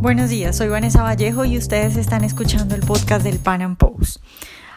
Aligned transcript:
Buenos 0.00 0.30
días, 0.30 0.56
soy 0.56 0.68
Vanessa 0.68 1.02
Vallejo 1.02 1.44
y 1.44 1.58
ustedes 1.58 1.98
están 1.98 2.24
escuchando 2.24 2.74
el 2.74 2.80
podcast 2.80 3.22
del 3.22 3.38
Pan 3.38 3.60
Am 3.60 3.76
Post. 3.76 4.24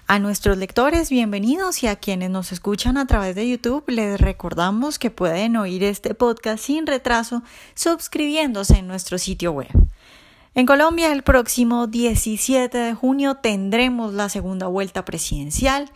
A 0.06 0.20
nuestros 0.20 0.58
lectores, 0.58 1.10
bienvenidos 1.10 1.82
y 1.82 1.88
a 1.88 1.96
quienes 1.96 2.30
nos 2.30 2.52
escuchan 2.52 2.98
a 2.98 3.08
través 3.08 3.34
de 3.34 3.48
YouTube, 3.48 3.86
les 3.88 4.20
recordamos 4.20 5.00
que 5.00 5.12
pueden 5.12 5.56
oír 5.56 5.86
este 5.86 6.14
podcast 6.14 6.62
sin 6.62 6.86
retraso 6.86 7.42
suscribiéndose 7.74 8.80
en 8.80 8.88
nuestro 8.90 9.18
sitio 9.18 9.54
web. 9.54 9.70
En 10.56 10.66
Colombia, 10.66 11.14
el 11.14 11.24
próximo 11.24 11.88
17 11.88 12.78
de 12.78 12.94
junio 12.94 13.36
tendremos 13.36 14.14
la 14.14 14.28
segunda 14.28 14.68
vuelta 14.68 15.06
presidencial. 15.06 15.90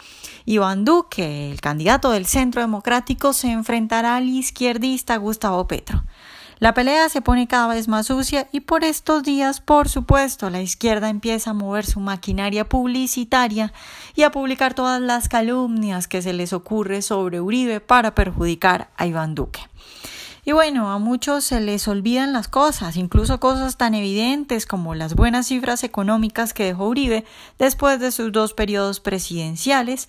Iván 0.45 0.85
Duque, 0.85 1.51
el 1.51 1.59
candidato 1.59 2.11
del 2.11 2.27
Centro 2.27 2.61
Democrático, 2.61 3.33
se 3.33 3.51
enfrentará 3.51 4.15
al 4.15 4.29
izquierdista 4.29 5.17
Gustavo 5.17 5.67
Petro. 5.67 6.05
La 6.59 6.73
pelea 6.73 7.07
se 7.09 7.21
pone 7.21 7.47
cada 7.47 7.67
vez 7.67 7.87
más 7.87 8.07
sucia 8.07 8.47
y 8.51 8.61
por 8.61 8.83
estos 8.83 9.21
días, 9.21 9.61
por 9.61 9.89
supuesto, 9.89 10.49
la 10.49 10.61
izquierda 10.61 11.09
empieza 11.09 11.51
a 11.51 11.53
mover 11.53 11.85
su 11.85 11.99
maquinaria 11.99 12.67
publicitaria 12.67 13.73
y 14.15 14.23
a 14.23 14.31
publicar 14.31 14.73
todas 14.73 14.99
las 14.99 15.29
calumnias 15.29 16.07
que 16.07 16.23
se 16.23 16.33
les 16.33 16.53
ocurre 16.53 17.03
sobre 17.03 17.41
Uribe 17.41 17.79
para 17.79 18.15
perjudicar 18.15 18.89
a 18.97 19.05
Iván 19.05 19.35
Duque. 19.35 19.59
Y 20.47 20.53
bueno, 20.53 20.89
a 20.89 20.97
muchos 20.97 21.43
se 21.43 21.59
les 21.59 21.89
olvidan 21.89 22.31
las 22.31 22.47
cosas, 22.47 22.95
incluso 22.95 23.37
cosas 23.39 23.75
tan 23.75 23.93
evidentes 23.93 24.65
como 24.65 24.95
las 24.95 25.13
buenas 25.13 25.47
cifras 25.47 25.83
económicas 25.83 26.53
que 26.53 26.63
dejó 26.63 26.87
Uribe 26.87 27.25
después 27.59 27.99
de 27.99 28.13
sus 28.13 28.31
dos 28.31 28.53
periodos 28.53 29.01
presidenciales 29.01 30.07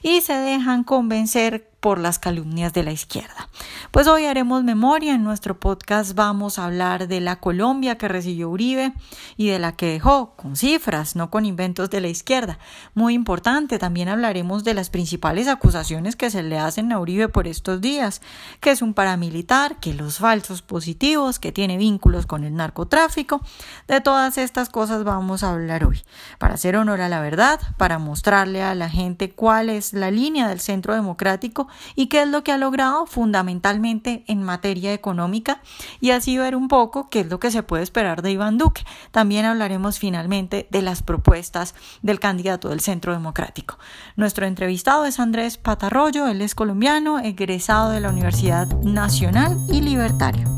y 0.00 0.20
se 0.20 0.34
dejan 0.34 0.84
convencer 0.84 1.69
por 1.80 1.98
las 1.98 2.18
calumnias 2.18 2.72
de 2.74 2.82
la 2.82 2.92
izquierda. 2.92 3.48
Pues 3.90 4.06
hoy 4.06 4.26
haremos 4.26 4.62
memoria, 4.62 5.14
en 5.14 5.24
nuestro 5.24 5.58
podcast 5.58 6.14
vamos 6.14 6.58
a 6.58 6.66
hablar 6.66 7.08
de 7.08 7.20
la 7.20 7.36
Colombia 7.36 7.96
que 7.96 8.06
recibió 8.06 8.50
Uribe 8.50 8.92
y 9.36 9.48
de 9.48 9.58
la 9.58 9.72
que 9.72 9.86
dejó, 9.86 10.34
con 10.36 10.56
cifras, 10.56 11.16
no 11.16 11.30
con 11.30 11.46
inventos 11.46 11.88
de 11.88 12.02
la 12.02 12.08
izquierda. 12.08 12.58
Muy 12.94 13.14
importante, 13.14 13.78
también 13.78 14.08
hablaremos 14.08 14.62
de 14.62 14.74
las 14.74 14.90
principales 14.90 15.48
acusaciones 15.48 16.16
que 16.16 16.30
se 16.30 16.42
le 16.42 16.58
hacen 16.58 16.92
a 16.92 17.00
Uribe 17.00 17.28
por 17.28 17.48
estos 17.48 17.80
días, 17.80 18.20
que 18.60 18.70
es 18.70 18.82
un 18.82 18.92
paramilitar, 18.92 19.80
que 19.80 19.94
los 19.94 20.18
falsos 20.18 20.60
positivos, 20.60 21.38
que 21.38 21.50
tiene 21.50 21.78
vínculos 21.78 22.26
con 22.26 22.44
el 22.44 22.54
narcotráfico. 22.54 23.40
De 23.88 24.02
todas 24.02 24.36
estas 24.36 24.68
cosas 24.68 25.02
vamos 25.04 25.42
a 25.42 25.52
hablar 25.52 25.84
hoy, 25.84 26.02
para 26.38 26.54
hacer 26.54 26.76
honor 26.76 27.00
a 27.00 27.08
la 27.08 27.20
verdad, 27.20 27.58
para 27.78 27.98
mostrarle 27.98 28.62
a 28.62 28.74
la 28.74 28.90
gente 28.90 29.30
cuál 29.30 29.70
es 29.70 29.94
la 29.94 30.10
línea 30.10 30.46
del 30.48 30.60
centro 30.60 30.94
democrático 30.94 31.69
y 31.94 32.06
qué 32.06 32.22
es 32.22 32.28
lo 32.28 32.44
que 32.44 32.52
ha 32.52 32.58
logrado 32.58 33.06
fundamentalmente 33.06 34.24
en 34.26 34.42
materia 34.42 34.92
económica 34.92 35.60
y 36.00 36.10
así 36.10 36.38
ver 36.38 36.56
un 36.56 36.68
poco 36.68 37.10
qué 37.10 37.20
es 37.20 37.28
lo 37.28 37.40
que 37.40 37.50
se 37.50 37.62
puede 37.62 37.82
esperar 37.82 38.22
de 38.22 38.32
Iván 38.32 38.58
Duque. 38.58 38.84
También 39.10 39.44
hablaremos 39.44 39.98
finalmente 39.98 40.66
de 40.70 40.82
las 40.82 41.02
propuestas 41.02 41.74
del 42.02 42.20
candidato 42.20 42.68
del 42.68 42.80
Centro 42.80 43.12
Democrático. 43.12 43.78
Nuestro 44.16 44.46
entrevistado 44.46 45.04
es 45.04 45.20
Andrés 45.20 45.58
Patarroyo, 45.58 46.26
él 46.26 46.42
es 46.42 46.54
colombiano, 46.54 47.18
egresado 47.18 47.90
de 47.90 48.00
la 48.00 48.10
Universidad 48.10 48.66
Nacional 48.82 49.56
y 49.68 49.80
Libertario. 49.80 50.48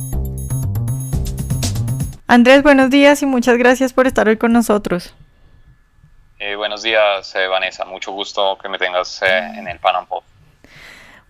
Andrés, 2.26 2.62
buenos 2.62 2.88
días 2.88 3.22
y 3.22 3.26
muchas 3.26 3.58
gracias 3.58 3.92
por 3.92 4.06
estar 4.06 4.26
hoy 4.26 4.38
con 4.38 4.52
nosotros. 4.52 5.14
Eh, 6.38 6.56
buenos 6.56 6.82
días, 6.82 7.34
eh, 7.36 7.46
Vanessa. 7.46 7.84
Mucho 7.84 8.10
gusto 8.12 8.58
que 8.60 8.68
me 8.68 8.78
tengas 8.78 9.22
eh, 9.22 9.38
en 9.38 9.68
el 9.68 9.78
Panam 9.78 10.06
Pop. 10.06 10.21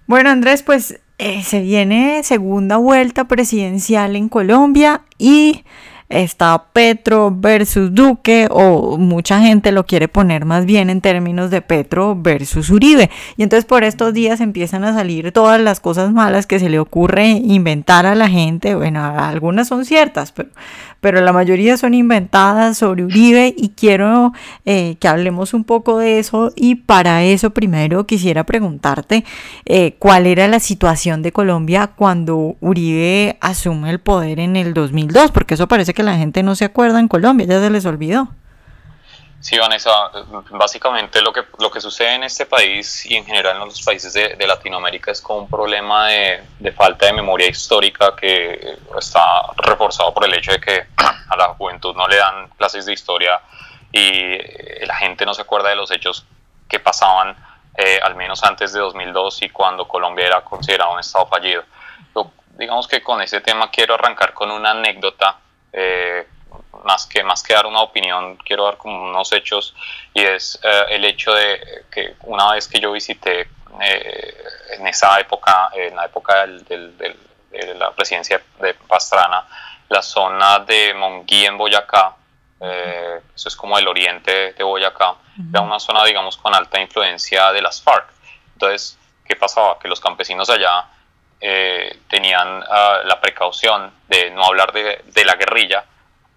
Bueno, 0.07 0.31
Andrés, 0.31 0.63
pues 0.63 1.01
eh, 1.19 1.43
se 1.43 1.61
viene 1.61 2.23
segunda 2.25 2.77
vuelta 2.77 3.29
presidencial 3.29 4.17
en 4.17 4.29
Colombia 4.29 5.03
y 5.19 5.65
está 6.13 6.67
Petro 6.73 7.35
versus 7.35 7.95
Duque 7.95 8.47
o 8.51 8.99
mucha 8.99 9.41
gente 9.41 9.73
lo 9.73 9.87
quiere 9.87 10.09
poner 10.09 10.45
más 10.45 10.67
bien 10.67 10.91
en 10.91 11.01
términos 11.01 11.51
de 11.51 11.63
Petro 11.63 12.17
versus 12.17 12.71
Uribe. 12.71 13.11
Y 13.37 13.43
entonces 13.43 13.65
por 13.65 13.83
estos 13.83 14.13
días 14.13 14.41
empiezan 14.41 14.85
a 14.85 14.93
salir 14.93 15.33
todas 15.33 15.61
las 15.61 15.81
cosas 15.81 16.13
malas 16.13 16.47
que 16.47 16.59
se 16.59 16.69
le 16.69 16.79
ocurre 16.79 17.29
inventar 17.29 18.07
a 18.07 18.15
la 18.15 18.29
gente. 18.29 18.75
Bueno, 18.75 19.03
algunas 19.05 19.69
son 19.69 19.85
ciertas, 19.85 20.33
pero, 20.33 20.51
pero 21.01 21.21
la 21.21 21.33
mayoría 21.33 21.77
son 21.77 21.95
inventadas 21.95 22.79
sobre 22.79 23.05
Uribe 23.05 23.55
y 23.57 23.71
quiero 23.71 24.33
eh, 24.65 24.97
que 25.01 25.09
hablemos 25.09 25.55
un 25.55 25.65
poco 25.65 25.99
de 25.99 26.19
eso 26.19 26.53
y 26.55 26.77
para 26.77 27.25
eso 27.25 27.51
primero 27.51 28.07
quisiera 28.07 28.45
preguntarte 28.45 29.25
eh, 29.65 29.97
cuál 29.99 30.27
era 30.27 30.47
la 30.49 30.61
situación 30.61 31.23
de 31.23 31.33
Colombia 31.33 31.89
cuando 31.89 32.57
Uribe 32.61 33.37
asume 33.41 33.91
el 33.91 33.99
poder 33.99 34.39
en 34.41 34.57
el 34.57 34.75
2002, 34.75 35.31
porque 35.33 35.55
eso 35.55 35.69
parece 35.69 35.95
que 35.95 36.02
la 36.03 36.17
gente 36.17 36.43
no 36.43 36.55
se 36.55 36.65
acuerda 36.65 37.01
en 37.01 37.09
Colombia, 37.09 37.47
ya 37.47 37.61
se 37.61 37.71
les 37.71 37.87
olvidó. 37.87 38.29
Sí, 39.41 39.59
Vanessa, 39.59 39.91
básicamente 40.51 41.21
lo 41.21 41.33
que, 41.33 41.43
lo 41.59 41.69
que 41.69 41.81
sucede 41.81 42.15
en 42.15 42.23
este 42.23 42.47
país 42.47 43.05
y 43.07 43.17
en 43.17 43.25
general 43.25 43.57
en 43.57 43.65
los 43.65 43.83
países 43.83 44.13
de, 44.13 44.37
Latinoamérica 44.47 45.11
es 45.11 45.21
como 45.21 45.41
un 45.41 45.49
problema 45.49 46.07
de, 46.07 46.45
de, 46.61 46.71
falta 46.71 47.07
de 47.07 47.13
memoria 47.13 47.49
histórica 47.49 48.15
que 48.15 48.79
está 48.97 49.43
reforzado 49.57 50.15
por 50.15 50.25
el 50.25 50.35
hecho 50.35 50.53
de 50.53 50.61
que 50.61 50.87
a 50.97 51.37
la 51.37 51.49
juventud 51.55 51.93
no 51.97 52.07
le 52.07 52.17
dan 52.19 52.51
clases 52.57 52.87
de 52.87 52.93
historia 52.93 53.41
y 53.91 54.39
la 54.87 54.95
gente 54.95 55.27
no 55.27 55.35
se 55.35 55.43
acuerda 55.43 55.71
de 55.71 55.77
los 55.77 55.91
hechos 55.91 56.25
que 56.69 56.79
pasaban 56.79 57.37
eh, 57.77 57.99
al 58.03 58.15
menos 58.15 58.45
antes 58.45 58.73
de 58.73 58.81
2002 58.81 59.43
y 59.43 59.49
cuando 59.49 59.89
Colombia 59.89 60.27
era 60.27 60.43
considerado 60.43 60.93
un 60.93 61.01
estado 61.01 61.27
fallido. 61.27 61.65
digamos 62.57 62.87
que 62.87 63.03
con 63.03 63.21
ese 63.21 63.41
tema 63.41 63.71
quiero 63.71 63.95
arrancar 63.95 64.35
con 64.35 64.51
una 64.51 64.71
anécdota 64.71 65.37
eh, 65.73 66.27
más, 66.85 67.07
que, 67.07 67.23
más 67.23 67.43
que 67.43 67.55
dar 67.55 67.67
una 67.67 67.81
opinión, 67.81 68.37
quiero 68.37 68.65
dar 68.65 68.77
como 68.77 69.05
unos 69.05 69.33
hechos 69.33 69.75
y 70.13 70.23
es 70.23 70.59
eh, 70.63 70.85
el 70.91 71.05
hecho 71.05 71.33
de 71.33 71.85
que 71.91 72.17
una 72.23 72.53
vez 72.53 72.69
que 72.69 72.81
yo 72.81 72.93
visité 72.93 73.49
eh, 73.81 74.45
en 74.79 74.87
esa 74.87 75.19
época, 75.19 75.71
en 75.75 75.97
la 75.97 76.05
época 76.05 76.47
del, 76.47 76.97
de 76.99 77.75
la 77.75 77.91
presidencia 77.93 78.43
de 78.61 78.75
Pastrana, 78.75 79.47
la 79.89 80.03
zona 80.03 80.61
de 80.61 80.95
Monguí 80.95 81.45
en 81.45 81.57
Boyacá, 81.57 82.17
eso 83.35 83.49
es 83.49 83.57
como 83.57 83.77
el 83.77 83.89
oriente 83.89 84.53
de 84.53 84.63
Boyacá, 84.63 85.17
era 85.51 85.63
una 85.63 85.81
zona, 85.81 86.05
digamos, 86.05 86.37
con 86.37 86.55
alta 86.55 86.81
influencia 86.81 87.51
de 87.53 87.61
las 87.61 87.83
FARC. 87.83 88.09
Entonces, 88.53 88.97
¿qué 89.25 89.35
pasaba? 89.35 89.79
Que 89.81 89.89
los 89.89 90.01
campesinos 90.01 90.49
allá 90.49 90.87
eh, 91.45 91.99
tenían 92.09 92.63
ah, 92.71 93.01
la 93.05 93.21
precaución 93.21 93.93
de 94.07 94.31
no 94.31 94.45
hablar 94.45 94.73
de, 94.73 95.25
la 95.25 95.35
guerrilla 95.35 95.85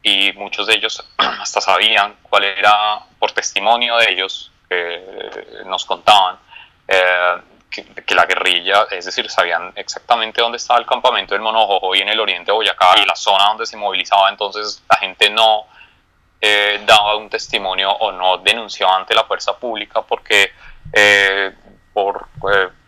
y 0.01 0.33
muchos 0.33 0.65
de 0.65 0.73
ellos 0.73 1.07
hasta 1.17 1.61
sabían 1.61 2.15
cuál 2.23 2.45
era, 2.45 3.01
por 3.19 3.31
testimonio 3.31 3.97
de 3.97 4.11
ellos, 4.11 4.51
que 4.67 5.63
nos 5.67 5.85
contaban, 5.85 6.39
eh, 6.87 7.35
que, 7.69 8.15
la 8.15 8.25
guerrilla, 8.25 8.87
es 8.89 9.05
decir, 9.05 9.29
sabían 9.29 9.73
exactamente 9.75 10.41
dónde 10.41 10.57
estaba 10.57 10.79
el 10.79 10.87
campamento 10.87 11.35
del 11.35 11.43
Monojojo 11.43 11.93
y 11.93 11.99
en 11.99 12.09
el 12.09 12.19
oriente 12.19 12.51
de 12.51 12.55
Boyacá 12.55 12.99
y 12.99 13.05
la 13.05 13.15
zona 13.15 13.49
donde 13.49 13.67
se 13.67 13.77
movilizaba, 13.77 14.29
entonces 14.29 14.81
la 14.89 14.97
gente 14.97 15.29
no 15.29 15.67
eh, 16.41 16.81
daba 16.83 17.15
un 17.15 17.29
testimonio 17.29 17.91
o 17.91 18.11
no 18.11 18.39
denunciaba 18.39 18.95
ante 18.95 19.13
la 19.13 19.25
fuerza 19.25 19.55
pública 19.55 20.01
porque 20.01 20.51
por 21.93 22.27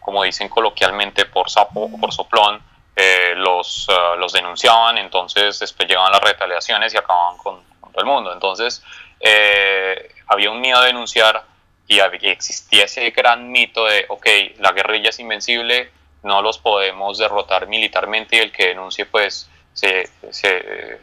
como 0.08 0.24
dicen 0.24 0.48
coloquialmente, 0.48 1.26
por 1.26 1.50
sapo 1.50 1.82
o 1.82 2.00
por 2.00 2.14
soplón, 2.14 2.64
eh, 2.96 3.34
los, 3.36 3.90
eh, 3.90 4.18
los 4.18 4.32
denunciaban, 4.32 4.98
entonces 4.98 5.60
después 5.60 5.86
llegaban 5.86 6.14
las 6.14 6.22
retaliaciones 6.22 6.94
y 6.94 6.98
acababan 6.98 7.36
con, 7.36 7.62
todo 7.92 8.00
el 8.00 8.06
mundo. 8.06 8.32
Entonces 8.32 8.82
eh, 9.20 10.10
había 10.28 10.50
un 10.50 10.62
miedo 10.62 10.78
a 10.78 10.86
denunciar 10.86 11.44
y 11.90 12.00
existía 12.00 12.86
ese 12.86 13.10
gran 13.10 13.52
mito 13.52 13.84
de, 13.84 14.06
ok, 14.08 14.26
la 14.60 14.72
guerrilla 14.72 15.10
es 15.10 15.20
invencible, 15.20 15.92
no 16.24 16.42
los 16.42 16.58
podemos 16.58 17.18
derrotar 17.18 17.68
militarmente 17.68 18.38
y 18.38 18.40
el 18.40 18.54
que 18.54 18.68
denuncie 18.68 19.08
pues 19.08 19.50
se, 19.74 20.10
se, 20.32 21.02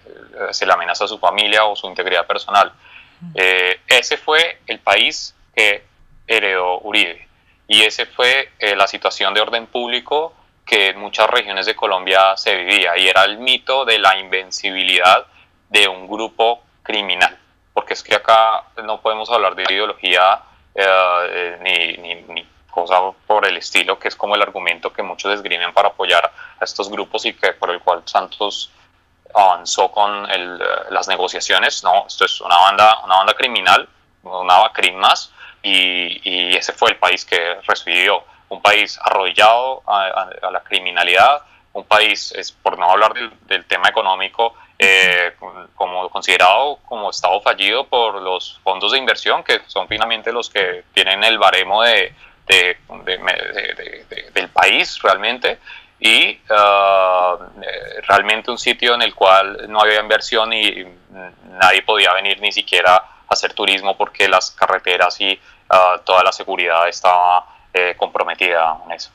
se 0.51 0.65
le 0.65 0.73
amenaza 0.73 1.05
a 1.05 1.09
su 1.09 1.19
familia 1.19 1.67
o 1.67 1.77
su 1.77 1.89
integridad 1.89 2.27
personal. 2.27 2.73
ese 3.87 4.17
fue 4.17 4.61
el 4.67 4.79
país 4.79 5.35
que 5.55 5.85
heredó 6.27 6.81
Uribe. 6.81 7.34
Y 7.67 7.83
esa 7.83 8.05
fue 8.07 8.53
eh, 8.59 8.77
la 8.77 8.87
situación 8.87 9.33
de 9.35 9.41
orden 9.41 9.67
público 9.67 10.35
que 10.65 10.89
en 10.89 10.99
muchas 10.99 11.29
regiones 11.29 11.67
de 11.67 11.77
Colombia 11.77 12.37
se 12.37 12.57
vivía 12.57 12.97
y 12.97 13.09
era 13.09 13.25
el 13.25 13.39
mito 13.39 13.85
de 13.85 13.99
la 13.99 14.17
invencibilidad 14.19 15.27
de 15.69 15.89
un 15.89 16.07
grupo 16.07 16.63
criminal. 16.83 17.39
Porque 17.73 17.95
es 17.95 18.03
que 18.03 18.15
acá 18.15 18.65
no 18.83 19.01
podemos 19.01 19.31
hablar 19.31 19.55
de 19.55 19.65
ideología 19.65 20.41
eh, 20.75 21.59
ni, 21.63 22.23
ni, 22.33 22.49
cosa 22.71 22.99
por 23.27 23.47
el 23.47 23.57
estilo, 23.57 23.99
que 24.01 24.09
es 24.09 24.17
como 24.17 24.35
el 24.35 24.43
argumento 24.43 24.93
que 24.93 25.03
muchos 25.03 25.33
esgrimen 25.33 25.73
para 25.73 25.89
apoyar 25.89 26.25
a 26.59 26.65
estos 26.65 26.91
grupos 26.91 27.25
y 27.25 27.33
que 27.33 27.53
por 27.53 27.71
el 27.71 27.79
cual 27.81 28.03
Santos 28.05 28.73
avanzó 29.33 29.91
con 29.91 30.31
el, 30.31 30.61
eh, 30.61 30.67
las 30.91 31.09
negociaciones. 31.09 31.85
No, 31.85 32.05
esto 32.07 32.25
es 32.25 32.41
una 32.41 32.57
banda, 32.57 33.01
una 33.05 33.17
banda 33.17 33.35
criminal, 33.35 33.89
una 34.23 34.59
BACRIM 34.59 34.97
más, 34.97 35.33
y, 35.65 36.57
ese 36.57 36.73
fue 36.73 36.91
el 36.91 36.97
país 36.97 37.25
que 37.25 37.57
recibió, 37.67 38.23
un 38.51 38.63
país 38.63 38.99
arrodillado 39.03 39.83
a, 39.87 40.51
la 40.51 40.63
criminalidad, 40.63 41.43
un 41.73 41.85
país, 41.85 42.33
es, 42.33 42.53
por 42.53 42.79
no 42.79 42.91
hablar 42.91 43.15
del, 43.15 43.65
tema 43.65 43.89
económico, 43.89 44.55
eh, 44.79 45.35
como 45.75 46.09
considerado 46.11 46.79
como 46.85 47.11
Estado 47.11 47.41
fallido 47.41 47.87
por 47.87 48.21
los 48.21 48.61
fondos 48.63 48.93
de 48.93 48.99
inversión, 48.99 49.43
que 49.43 49.63
son 49.67 49.89
finalmente 49.89 50.33
los 50.33 50.51
que 50.51 50.85
tienen 50.93 51.25
el 51.25 51.39
baremo 51.39 51.83
de, 51.83 52.15
del 52.47 54.49
país 54.51 55.01
realmente, 55.03 55.59
y 55.99 56.39
uh, 56.51 57.39
realmente 58.07 58.51
un 58.51 58.59
sitio 58.59 58.95
en 58.95 59.03
el 59.03 59.15
cual 59.15 59.65
no 59.69 59.81
había 59.81 60.01
inversión 60.01 60.53
y 60.53 60.85
nadie 61.59 61.83
podía 61.83 62.13
venir 62.13 62.41
ni 62.41 62.53
siquiera 62.53 62.97
a 62.97 63.05
hacer 63.29 63.55
turismo 63.55 63.97
porque 63.97 64.29
las 64.29 64.51
carreteras 64.51 65.19
y 65.21 65.41
uh, 65.71 65.99
toda 66.05 66.23
la 66.23 66.33
seguridad 66.33 66.89
estaba 66.89 67.47
eh, 67.73 67.95
comprometida 67.97 68.79
en 68.87 68.93
eso. 68.93 69.11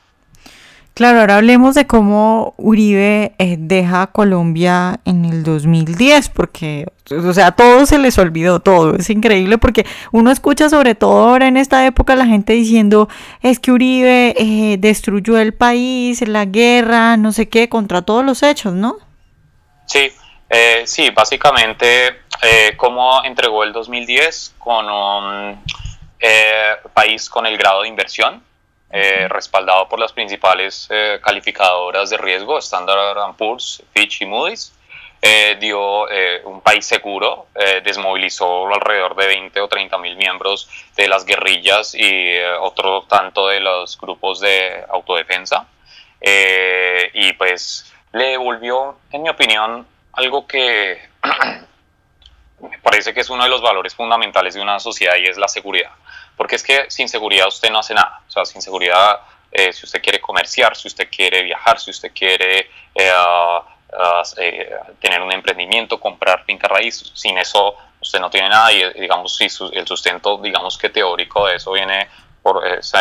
Claro, 1.00 1.20
ahora 1.20 1.36
hablemos 1.36 1.74
de 1.74 1.86
cómo 1.86 2.52
Uribe 2.58 3.32
eh, 3.38 3.56
deja 3.58 4.08
Colombia 4.08 5.00
en 5.06 5.24
el 5.24 5.44
2010, 5.44 6.28
porque, 6.28 6.88
o 7.10 7.32
sea, 7.32 7.52
todo 7.52 7.86
se 7.86 7.98
les 7.98 8.18
olvidó, 8.18 8.60
todo. 8.60 8.96
Es 8.96 9.08
increíble 9.08 9.56
porque 9.56 9.86
uno 10.12 10.30
escucha 10.30 10.68
sobre 10.68 10.94
todo 10.94 11.28
ahora 11.30 11.48
en 11.48 11.56
esta 11.56 11.86
época 11.86 12.16
la 12.16 12.26
gente 12.26 12.52
diciendo, 12.52 13.08
es 13.40 13.60
que 13.60 13.72
Uribe 13.72 14.34
eh, 14.36 14.76
destruyó 14.78 15.38
el 15.38 15.54
país, 15.54 16.20
la 16.28 16.44
guerra, 16.44 17.16
no 17.16 17.32
sé 17.32 17.48
qué, 17.48 17.70
contra 17.70 18.02
todos 18.02 18.22
los 18.22 18.42
hechos, 18.42 18.74
¿no? 18.74 18.96
Sí, 19.86 20.12
eh, 20.50 20.82
sí, 20.84 21.08
básicamente, 21.10 22.20
cómo 22.76 23.24
entregó 23.24 23.64
el 23.64 23.72
2010 23.72 24.56
con 24.58 24.86
un 24.86 25.58
país 26.92 27.28
con 27.30 27.46
el 27.46 27.56
grado 27.56 27.82
de 27.82 27.88
inversión 27.88 28.42
eh, 28.92 29.28
respaldado 29.28 29.88
por 29.88 30.00
las 30.00 30.12
principales 30.12 30.88
eh, 30.90 31.20
calificadoras 31.22 32.10
de 32.10 32.18
riesgo, 32.18 32.58
Standard 32.58 33.36
Poor's, 33.36 33.84
Fitch 33.94 34.22
y 34.22 34.26
Moody's. 34.26 34.72
Eh, 35.22 35.56
dio 35.60 36.06
un 36.44 36.62
país 36.62 36.86
seguro, 36.86 37.48
desmovilizó 37.84 38.66
alrededor 38.72 39.14
de 39.16 39.26
20 39.26 39.60
o 39.60 39.68
30 39.68 39.98
mil 39.98 40.16
miembros 40.16 40.66
de 40.96 41.08
las 41.08 41.26
guerrillas 41.26 41.94
y 41.94 42.38
otro 42.60 43.02
tanto 43.02 43.48
de 43.48 43.60
los 43.60 43.98
grupos 44.00 44.40
de 44.40 44.82
autodefensa. 44.88 45.66
y 47.12 47.32
pues 47.34 47.92
le 48.12 48.28
devolvió, 48.28 48.96
en 49.12 49.22
mi 49.22 49.28
opinión, 49.28 49.86
algo 50.14 50.46
que 50.46 50.98
me 52.60 52.78
parece 52.78 53.14
que 53.14 53.20
es 53.20 53.30
uno 53.30 53.42
de 53.44 53.48
los 53.48 53.62
valores 53.62 53.94
fundamentales 53.94 54.54
de 54.54 54.60
una 54.60 54.78
sociedad 54.78 55.14
y 55.16 55.26
es 55.26 55.36
la 55.36 55.48
seguridad. 55.48 55.90
Porque 56.36 56.56
es 56.56 56.62
que 56.62 56.90
sin 56.90 57.08
seguridad 57.08 57.48
usted 57.48 57.70
no 57.70 57.78
hace 57.78 57.94
nada. 57.94 58.20
O 58.26 58.30
sea, 58.30 58.44
sin 58.44 58.62
seguridad, 58.62 59.20
eh, 59.50 59.72
si 59.72 59.84
usted 59.84 60.02
quiere 60.02 60.20
comerciar, 60.20 60.76
si 60.76 60.88
usted 60.88 61.08
quiere 61.10 61.42
viajar, 61.42 61.80
si 61.80 61.90
usted 61.90 62.12
quiere 62.14 62.70
eh, 62.94 63.12
ah, 63.12 63.64
ah, 63.98 64.22
eh, 64.38 64.70
tener 65.00 65.20
un 65.20 65.32
emprendimiento, 65.32 65.98
comprar 65.98 66.44
finca 66.44 66.68
raíz, 66.68 67.10
sin 67.14 67.36
eso 67.38 67.74
usted 68.00 68.20
no 68.20 68.30
tiene 68.30 68.48
nada 68.48 68.72
y 68.72 68.92
digamos 68.94 69.36
si 69.36 69.48
el 69.72 69.86
sustento, 69.86 70.38
digamos 70.38 70.78
que 70.78 70.88
teórico 70.88 71.46
de 71.46 71.56
eso 71.56 71.72
viene 71.72 72.08
por 72.42 72.66
ese 72.66 72.98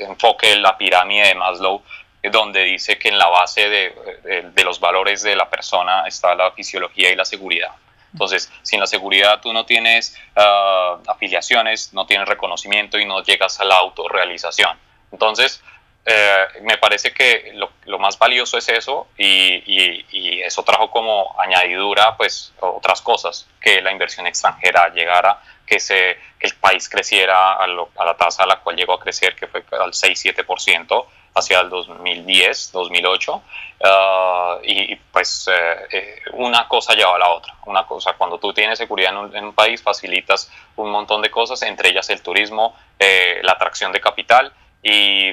enfoque 0.00 0.48
de 0.48 0.56
la 0.56 0.78
pirámide 0.78 1.28
de 1.28 1.34
Maslow, 1.34 1.82
donde 2.30 2.62
dice 2.64 2.98
que 2.98 3.08
en 3.08 3.18
la 3.18 3.28
base 3.28 3.68
de, 3.68 4.50
de 4.52 4.64
los 4.64 4.80
valores 4.80 5.22
de 5.22 5.36
la 5.36 5.48
persona 5.48 6.06
está 6.06 6.34
la 6.34 6.50
fisiología 6.52 7.10
y 7.10 7.16
la 7.16 7.24
seguridad. 7.24 7.72
Entonces, 8.16 8.50
sin 8.62 8.80
la 8.80 8.86
seguridad 8.86 9.40
tú 9.42 9.52
no 9.52 9.66
tienes 9.66 10.16
ah, 10.36 10.96
afiliaciones, 11.06 11.92
no 11.92 12.06
tienes 12.06 12.26
reconocimiento 12.26 12.98
y 12.98 13.04
no 13.04 13.22
llegas 13.22 13.60
a 13.60 13.64
la 13.64 13.74
autorrealización. 13.76 14.78
Entonces, 15.12 15.62
eh, 16.06 16.46
me 16.62 16.78
parece 16.78 17.12
que 17.12 17.52
lo, 17.84 17.98
más 17.98 18.18
valioso 18.18 18.56
es 18.56 18.70
eso 18.70 19.08
y, 19.18 20.42
eso 20.42 20.62
trajo 20.62 20.90
como 20.90 21.34
añadidura 21.38 22.16
pues 22.16 22.54
otras 22.60 23.02
cosas, 23.02 23.46
que 23.60 23.82
la 23.82 23.92
inversión 23.92 24.26
extranjera 24.26 24.88
llegara, 24.94 25.42
que, 25.66 25.78
se, 25.78 26.16
el 26.40 26.54
país 26.54 26.88
creciera 26.88 27.54
a, 27.54 27.64
a 27.64 28.04
la 28.04 28.16
tasa 28.16 28.44
a 28.44 28.46
la 28.46 28.60
cual 28.60 28.76
llegó 28.76 28.94
a 28.94 29.00
crecer, 29.00 29.34
que 29.34 29.46
fue 29.46 29.62
al 29.72 29.90
6-7%, 29.90 31.06
hacia 31.36 31.60
el 31.60 31.68
2010, 31.68 32.72
2008, 32.72 33.42
ah, 33.84 34.58
y, 34.62 34.96
pues 34.96 35.48
eh, 35.48 35.86
eh, 35.92 36.22
una 36.32 36.66
cosa 36.66 36.94
lleva 36.94 37.14
a 37.14 37.18
la 37.18 37.28
otra. 37.28 37.54
Una 37.66 37.86
cosa, 37.86 38.14
cuando 38.14 38.38
tú 38.38 38.52
tienes 38.54 38.78
seguridad 38.78 39.12
en 39.34 39.44
un, 39.44 39.52
país, 39.52 39.82
facilitas 39.82 40.50
un 40.76 40.90
montón 40.90 41.20
de 41.20 41.30
cosas, 41.30 41.60
entre 41.62 41.90
ellas 41.90 42.08
el 42.10 42.22
turismo, 42.22 42.74
eh, 42.98 43.40
la 43.42 43.52
atracción 43.52 43.92
de 43.92 44.00
capital 44.00 44.52
y, 44.82 45.28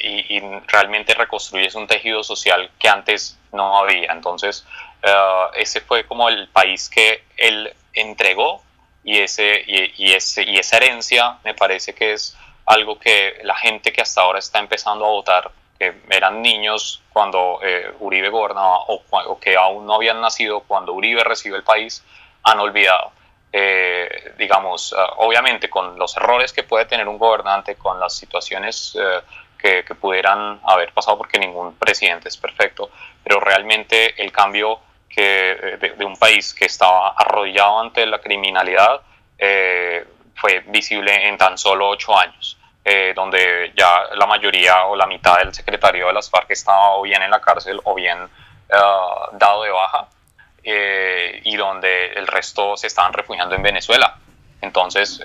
y, 0.00 0.40
realmente 0.66 1.14
reconstruyes 1.14 1.74
un 1.74 1.86
tejido 1.86 2.22
social 2.22 2.70
que 2.78 2.88
antes 2.88 3.38
no 3.52 3.78
había. 3.78 4.12
Entonces, 4.12 4.66
ah, 5.02 5.50
ese 5.54 5.80
fue 5.80 6.04
como 6.04 6.28
el 6.28 6.48
país 6.48 6.90
que 6.90 7.24
él 7.38 7.72
entregó 7.94 8.62
y, 9.02 9.18
ese, 9.18 9.64
y, 9.66 10.12
ese, 10.12 10.42
y 10.42 10.58
esa 10.58 10.76
herencia 10.76 11.38
me 11.42 11.54
parece 11.54 11.94
que 11.94 12.12
es 12.12 12.36
algo 12.68 12.98
que 12.98 13.38
la 13.42 13.56
gente 13.56 13.92
que 13.92 14.02
hasta 14.02 14.20
ahora 14.20 14.38
está 14.38 14.58
empezando 14.58 15.06
a 15.06 15.08
votar, 15.08 15.50
que 15.78 15.94
eran 16.10 16.42
niños 16.42 17.02
cuando 17.12 17.60
eh, 17.62 17.92
Uribe 18.00 18.28
gobernaba 18.28 18.80
o, 18.88 19.38
que 19.40 19.56
aún 19.56 19.86
no 19.86 19.94
habían 19.94 20.20
nacido 20.20 20.60
cuando 20.60 20.92
Uribe 20.92 21.24
recibió 21.24 21.56
el 21.56 21.64
país, 21.64 22.04
han 22.42 22.60
olvidado. 22.60 23.12
Eh, 23.50 24.34
digamos, 24.36 24.94
ah, 24.96 25.14
obviamente 25.16 25.70
con 25.70 25.98
los 25.98 26.14
errores 26.18 26.52
que 26.52 26.62
puede 26.62 26.84
tener 26.84 27.08
un 27.08 27.16
gobernante, 27.16 27.76
con 27.76 27.98
las 27.98 28.14
situaciones 28.14 28.96
eh, 29.00 29.20
que, 29.58 29.94
pudieran 29.94 30.60
haber 30.64 30.92
pasado, 30.92 31.16
porque 31.16 31.38
ningún 31.38 31.74
presidente 31.74 32.28
es 32.28 32.36
perfecto, 32.36 32.90
pero 33.24 33.40
realmente 33.40 34.22
el 34.22 34.30
cambio 34.30 34.80
que, 35.08 35.78
de, 35.80 35.90
de 35.96 36.04
un 36.04 36.16
país 36.16 36.52
que 36.52 36.66
estaba 36.66 37.14
arrodillado 37.16 37.80
ante 37.80 38.04
la 38.04 38.20
criminalidad 38.20 39.00
fue 40.34 40.60
visible 40.68 41.28
en 41.28 41.36
tan 41.36 41.58
solo 41.58 41.88
ocho 41.88 42.16
años. 42.16 42.57
Eh, 42.90 43.12
donde 43.14 43.70
ya 43.76 44.04
la 44.14 44.24
mayoría 44.24 44.86
o 44.86 44.96
la 44.96 45.06
mitad 45.06 45.36
del 45.36 45.52
secretario 45.52 46.06
de 46.06 46.12
las 46.14 46.30
FARC 46.30 46.52
estaba 46.52 46.94
o 46.96 47.02
bien 47.02 47.20
en 47.20 47.30
la 47.30 47.38
cárcel 47.38 47.78
o 47.84 47.94
bien 47.94 48.18
eh, 48.18 48.76
dado 49.32 49.62
de 49.62 49.70
baja, 49.70 50.08
eh, 50.62 51.42
y 51.44 51.54
donde 51.56 52.12
el 52.14 52.26
resto 52.26 52.78
se 52.78 52.86
estaban 52.86 53.12
refugiando 53.12 53.54
en 53.54 53.62
Venezuela. 53.62 54.16
Entonces, 54.62 55.20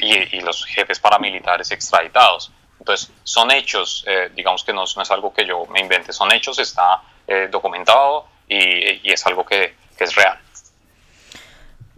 y, 0.00 0.40
los 0.40 0.64
jefes 0.64 0.98
paramilitares 0.98 1.70
extraditados. 1.72 2.50
Entonces, 2.78 3.12
son 3.22 3.50
hechos, 3.50 4.06
digamos 4.34 4.64
que 4.64 4.72
no, 4.72 4.84
no, 4.96 5.02
es 5.02 5.10
algo 5.10 5.32
que 5.32 5.44
yo 5.44 5.66
me 5.66 5.80
invente, 5.80 6.12
son 6.12 6.32
hechos, 6.32 6.58
está 6.58 7.02
documentado 7.50 8.26
y, 8.48 9.06
y, 9.06 9.12
es 9.12 9.26
algo 9.26 9.44
que, 9.44 9.76
que 9.96 10.04
es 10.04 10.14
real. 10.14 10.38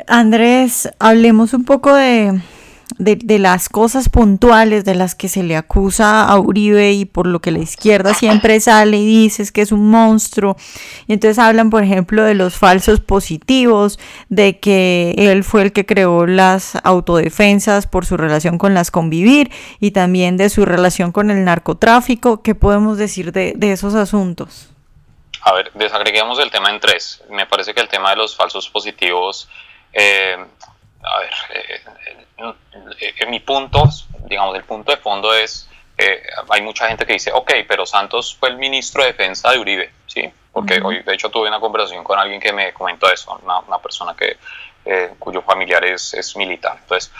Andrés, 0.08 0.90
hablemos 0.98 1.54
un 1.54 1.64
poco 1.64 1.94
de, 1.94 2.40
de, 2.98 3.38
las 3.38 3.68
cosas 3.68 4.08
puntuales 4.08 4.84
de 4.84 4.94
las 4.94 5.14
que 5.14 5.28
se 5.28 5.42
le 5.42 5.56
acusa 5.56 6.24
a 6.24 6.38
Uribe 6.38 6.92
y 6.92 7.04
por 7.04 7.26
lo 7.26 7.40
que 7.40 7.50
la 7.50 7.58
izquierda 7.58 8.14
siempre 8.14 8.58
sale 8.60 8.96
y 8.96 9.06
dice 9.06 9.42
es 9.42 9.52
que 9.52 9.62
es 9.62 9.72
un 9.72 9.90
monstruo. 9.90 10.56
Y 11.06 11.12
entonces 11.12 11.38
hablan, 11.38 11.70
por 11.70 11.82
ejemplo, 11.82 12.22
de 12.22 12.34
los 12.34 12.56
falsos 12.56 13.00
positivos, 13.00 13.98
de 14.28 14.58
que 14.60 15.14
él 15.16 15.44
fue 15.44 15.62
el 15.62 15.72
que 15.72 15.84
creó 15.84 16.26
las 16.26 16.78
autodefensas 16.84 17.86
por 17.86 18.06
su 18.06 18.16
relación 18.16 18.58
con 18.58 18.74
las 18.74 18.90
convivir 18.90 19.50
y 19.80 19.90
también 19.90 20.36
de 20.36 20.48
su 20.48 20.64
relación 20.64 21.12
con 21.12 21.30
el 21.30 21.44
narcotráfico. 21.44 22.42
¿Qué 22.42 22.54
podemos 22.54 22.98
decir 22.98 23.32
de, 23.32 23.54
esos 23.60 23.94
asuntos? 23.94 24.70
A 25.42 25.52
ver, 25.52 25.70
desagreguemos 25.74 26.38
el 26.38 26.50
tema 26.50 26.70
en 26.70 26.80
tres. 26.80 27.22
Me 27.30 27.46
parece 27.46 27.74
que 27.74 27.80
el 27.80 27.88
tema 27.88 28.10
de 28.10 28.16
los 28.16 28.36
falsos 28.36 28.68
positivos 28.68 29.48
eh, 29.92 30.36
a 31.06 31.20
ver, 31.20 31.30
eh, 31.54 31.80
eh, 33.00 33.14
en 33.18 33.30
mi 33.30 33.40
punto, 33.40 33.84
digamos, 34.28 34.56
el 34.56 34.64
punto 34.64 34.90
de 34.90 34.98
fondo 34.98 35.32
es, 35.32 35.68
eh, 35.96 36.22
hay 36.50 36.62
mucha 36.62 36.88
gente 36.88 37.06
que 37.06 37.14
dice, 37.14 37.30
ok, 37.32 37.52
pero 37.68 37.86
Santos 37.86 38.36
fue 38.38 38.50
el 38.50 38.56
ministro 38.56 39.02
de 39.02 39.08
defensa 39.08 39.50
de 39.52 39.58
Uribe, 39.58 39.92
¿sí? 40.06 40.30
Porque 40.52 40.80
hoy, 40.82 41.02
de 41.02 41.14
hecho, 41.14 41.30
tuve 41.30 41.48
una 41.48 41.60
conversación 41.60 42.02
con 42.02 42.18
alguien 42.18 42.40
que 42.40 42.52
me 42.52 42.72
comentó 42.72 43.10
eso, 43.10 43.38
una, 43.42 43.78
persona 43.78 44.14
que, 44.16 44.36
cuyo 45.18 45.42
familiar 45.42 45.84
es, 45.84 46.14
es 46.14 46.36
militar. 46.36 46.78
Entonces, 46.80 47.12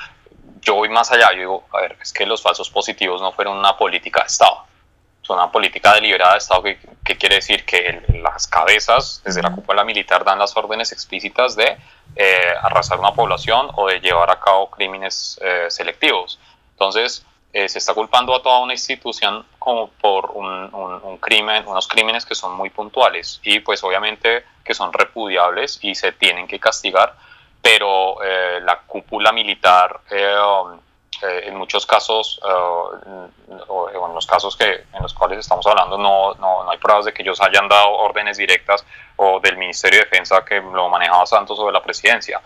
yo 0.63 0.75
voy 0.75 0.89
más 0.89 1.11
allá, 1.13 1.33
yo 1.33 1.39
digo, 1.39 1.65
a 1.73 1.81
ver, 1.83 1.97
es 2.01 2.13
que 2.13 2.25
los 2.25 2.43
falsos 2.43 2.71
positivos 2.71 3.21
no 3.21 3.33
fueron 3.33 3.57
una 3.59 3.77
política 3.77 4.21
de 4.21 4.27
Estado 4.27 4.67
una 5.35 5.51
política 5.51 5.95
deliberada 5.95 6.33
de 6.33 6.39
Estado 6.39 6.63
que, 6.63 6.79
quiere 7.17 7.37
decir 7.37 7.65
que 7.65 8.03
las 8.23 8.47
cabezas 8.47 9.23
desde 9.25 9.43
la 9.43 9.51
cúpula 9.51 9.85
militar 9.85 10.25
dan 10.25 10.39
las 10.39 10.57
órdenes 10.57 10.93
explícitas 10.93 11.57
de 11.57 11.77
eh, 12.17 12.55
arrasar 12.63 12.99
una 12.99 13.13
población 13.13 13.69
o 13.75 13.89
de 13.89 14.01
llevar 14.01 14.31
a 14.31 14.41
cabo 14.41 14.71
crímenes 14.71 15.39
eh, 15.43 15.67
selectivos. 15.69 16.39
Entonces, 16.73 17.27
eh, 17.53 17.69
se 17.69 17.79
está 17.79 17.93
culpando 17.93 18.35
a 18.35 18.43
toda 18.43 18.61
una 18.61 18.73
institución 18.73 19.45
como 19.59 19.89
por 19.89 20.31
un, 20.31 21.19
crimen, 21.21 21.67
unos 21.67 21.87
crímenes 21.89 22.25
que 22.25 22.35
son 22.35 22.57
muy 22.57 22.71
puntuales 22.71 23.41
y 23.43 23.61
pues 23.61 23.83
obviamente 23.85 24.45
que 24.65 24.75
son 24.75 24.93
repudiables 24.93 25.79
y 25.83 25.95
se 25.95 26.13
tienen 26.13 26.47
que 26.47 26.59
castigar, 26.59 27.15
pero 27.61 28.19
la 28.61 28.79
cúpula 28.87 29.33
militar 29.33 30.01
en 31.23 31.57
muchos 31.57 31.87
casos, 31.87 32.41
o 32.43 33.89
en 34.09 34.15
los 34.15 34.27
casos 34.27 34.57
que, 34.57 34.85
en 34.93 35.03
los 35.03 35.15
cuales 35.15 35.39
estamos 35.39 35.67
hablando, 35.67 35.99
no, 35.99 36.35
no, 36.35 36.65
no, 36.65 36.71
hay 36.71 36.79
pruebas 36.79 37.05
de 37.07 37.13
que 37.13 37.23
ellos 37.23 37.41
hayan 37.41 37.69
dado 37.69 37.91
órdenes 37.91 38.37
directas 38.37 38.85
o 39.17 39.41
del 39.41 39.57
Ministerio 39.57 40.01
de 40.01 40.05
Defensa 40.05 40.45
que 40.45 40.61
lo 40.61 40.89
manejaba 40.89 41.27
Santos 41.27 41.59
o 41.59 41.67
de 41.67 41.73
la 41.73 41.83
presidencia. 41.83 42.41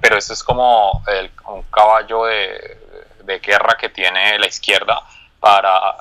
pero 0.00 0.16
ese 0.16 0.32
es 0.32 0.42
como 0.42 1.02
el, 1.06 1.30
un 1.46 1.62
caballo 1.64 2.24
de, 2.24 2.78
de, 3.24 3.38
guerra 3.40 3.76
que 3.76 3.90
tiene 3.90 4.38
la 4.38 4.46
izquierda 4.46 5.02
para 5.40 5.96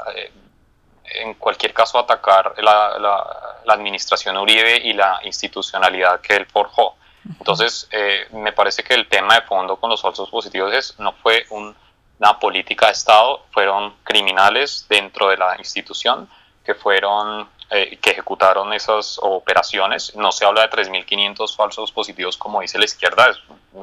en 1.10 1.34
cualquier 1.36 1.74
caso 1.74 2.00
atacar 2.00 2.54
la, 2.58 2.98
la, 3.00 3.74
administración 3.74 4.38
Uribe 4.38 4.78
y 4.78 4.94
la 4.94 5.20
institucionalidad 5.24 6.22
que 6.22 6.36
él 6.36 6.46
forjó. 6.46 6.97
Entonces, 7.40 7.88
eh, 7.92 8.28
me 8.32 8.52
parece 8.52 8.84
que 8.84 8.94
el 8.94 9.08
tema 9.08 9.36
de 9.36 9.42
fondo 9.42 9.78
con 9.78 9.90
los 9.90 10.02
falsos 10.02 10.30
positivos 10.30 10.74
es, 10.74 11.00
no 11.00 11.14
fue 11.14 11.46
una 11.50 12.40
política 12.40 12.88
de 12.88 12.94
Estado, 12.94 13.46
fueron 13.52 13.94
criminales 14.04 14.86
dentro 14.90 15.30
de 15.30 15.38
la 15.38 15.56
institución 15.58 16.30
que 16.64 16.76
fueron 16.76 17.50
eh, 17.70 17.98
que 18.02 18.12
ejecutaron 18.12 18.72
esas 18.72 19.20
operaciones. 19.22 20.16
No 20.16 20.32
se 20.32 20.46
habla 20.46 20.62
de 20.62 20.70
3.500 20.70 21.54
falsos 21.54 21.92
positivos 21.92 22.38
como 22.38 22.62
dice 22.62 22.78
la 22.78 22.86
izquierda, 22.86 23.28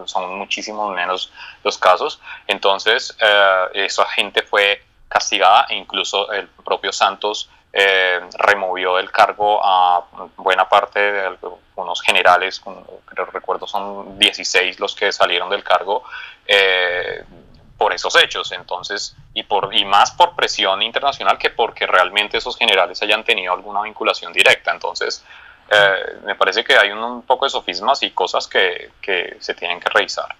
son 0.07 0.39
muchísimos 0.39 0.95
menos 0.95 1.31
los 1.63 1.77
casos. 1.77 2.19
Entonces, 2.47 3.15
eh, 3.21 3.67
esa 3.75 4.07
gente 4.07 4.43
fue 4.43 4.83
castigada 5.09 5.67
e 5.69 5.77
incluso 5.77 6.33
el 6.33 6.49
propio 6.49 6.93
Santos 6.93 7.51
eh, 7.75 8.21
removió 8.39 8.97
del 8.97 9.11
cargo 9.11 9.61
a 9.63 10.05
buena 10.37 10.69
parte 10.69 11.01
de 11.01 11.39
unos 11.85 12.03
generales, 12.03 12.61
pero 13.09 13.26
recuerdo 13.26 13.67
son 13.67 14.19
16 14.19 14.81
los 14.81 14.95
que 14.95 15.12
salieron 15.12 15.49
del 15.50 15.62
cargo 15.62 16.05
eh, 16.47 17.25
por 17.79 17.93
esos 17.93 18.17
hechos, 18.17 18.53
entonces, 18.53 19.17
y, 19.35 19.43
por, 19.43 19.75
y 19.75 19.85
más 19.85 20.12
por 20.12 20.35
presión 20.35 20.83
internacional 20.83 21.38
que 21.38 21.50
porque 21.50 21.87
realmente 21.87 22.38
esos 22.38 22.57
generales 22.57 23.03
hayan 23.03 23.25
tenido 23.25 23.53
alguna 23.53 23.83
vinculación 23.83 24.33
directa, 24.33 24.73
entonces 24.73 25.25
eh, 25.71 26.19
me 26.25 26.35
parece 26.35 26.64
que 26.64 26.76
hay 26.76 26.91
un, 26.91 27.23
poco 27.23 27.47
de 27.47 27.50
sofismas 27.50 28.03
y 28.03 28.11
cosas 28.11 28.47
que, 28.47 28.91
que 29.00 29.37
se 29.41 29.55
tienen 29.55 29.81
que 29.81 29.88
revisar. 29.88 30.35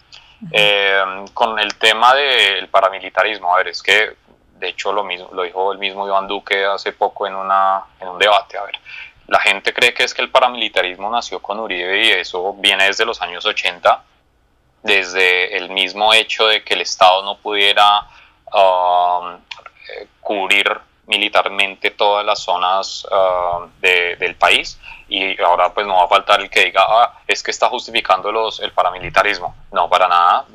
con 1.33 1.59
el 1.59 1.75
tema 1.77 2.15
del 2.15 2.69
paramilitarismo, 2.69 3.55
a 3.55 3.59
ver, 3.59 3.69
es 3.69 3.83
que 3.83 4.17
de 4.65 4.71
hecho, 4.71 4.93
lo, 4.93 5.05
mismo, 5.05 5.29
lo 5.33 5.43
dijo 5.43 5.73
el 5.73 5.79
mismo 5.79 6.07
Iván 6.07 6.27
Duque 6.27 6.65
hace 6.65 6.93
poco 6.93 7.27
en, 7.27 7.35
una, 7.35 7.85
en 8.01 8.09
un 8.09 8.19
debate. 8.19 8.57
A 8.57 8.65
ver, 8.65 8.79
la 9.27 9.41
gente 9.41 9.73
cree 9.73 9.95
que 9.95 10.05
es 10.05 10.13
que 10.13 10.23
el 10.23 10.31
paramilitarismo 10.31 11.11
nació 11.11 11.41
con 11.41 11.59
Uribe 11.59 12.07
y 12.07 12.11
eso 12.11 12.55
viene 12.55 12.85
desde 12.85 13.05
los 13.05 13.23
años 13.23 13.45
80, 13.45 14.03
desde 14.83 15.57
el 15.57 15.71
mismo 15.71 16.13
hecho 16.13 16.47
de 16.47 16.63
que 16.63 16.75
el 16.75 16.83
Estado 16.83 17.23
no 17.23 17.39
pudiera 17.39 18.07
eh, 18.55 20.07
cubrir 20.21 20.71
militarmente 21.07 21.91
todas 21.91 22.25
las 22.25 22.41
zonas 22.41 23.07
uh, 23.11 23.69
del 23.81 24.37
país 24.37 24.79
y 25.07 25.41
ahora 25.43 25.73
pues 25.73 25.87
no 25.87 25.97
va 25.97 26.05
a 26.05 26.09
faltar 26.09 26.41
el 26.41 26.49
que 26.49 26.65
diga 26.65 26.83
ah, 26.87 27.21
es 27.27 27.43
que 27.43 27.51
está 27.51 27.69
justificando 27.69 28.33
los, 28.33 28.59
el 28.61 28.73
paramilitarismo 28.73 29.55
no 29.73 29.89
para 29.89 30.09
nada. 30.09 30.47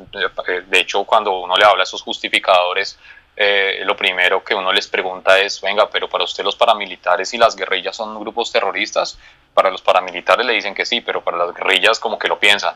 De 0.68 0.80
hecho 0.80 1.04
cuando 1.04 1.40
uno 1.40 1.56
le 1.56 1.66
habla 1.66 1.82
a 1.82 1.84
esos 1.84 2.02
justificadores 2.02 2.98
eh, 3.42 3.84
lo 3.86 3.96
primero 3.96 4.44
que 4.44 4.54
uno 4.54 4.74
les 4.74 4.90
pregunta 4.90 5.40
es, 5.40 5.62
venga, 5.62 5.90
pero 5.90 6.10
para 6.10 6.26
usted 6.26 6.44
los 6.44 6.58
paramilitares 6.58 7.34
y 7.34 7.38
las 7.38 7.56
guerrillas 7.56 7.96
son 7.96 8.20
grupos 8.20 8.52
terroristas. 8.52 9.18
Para 9.54 9.72
los 9.72 9.82
paramilitares 9.82 10.46
le 10.46 10.52
dicen 10.52 10.76
que 10.76 10.86
sí, 10.86 11.00
pero 11.00 11.24
para 11.24 11.38
las 11.38 11.56
guerrillas 11.56 12.02
como 12.02 12.20
que 12.20 12.28
lo 12.28 12.38
piensan. 12.38 12.76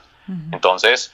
Entonces, 0.54 1.14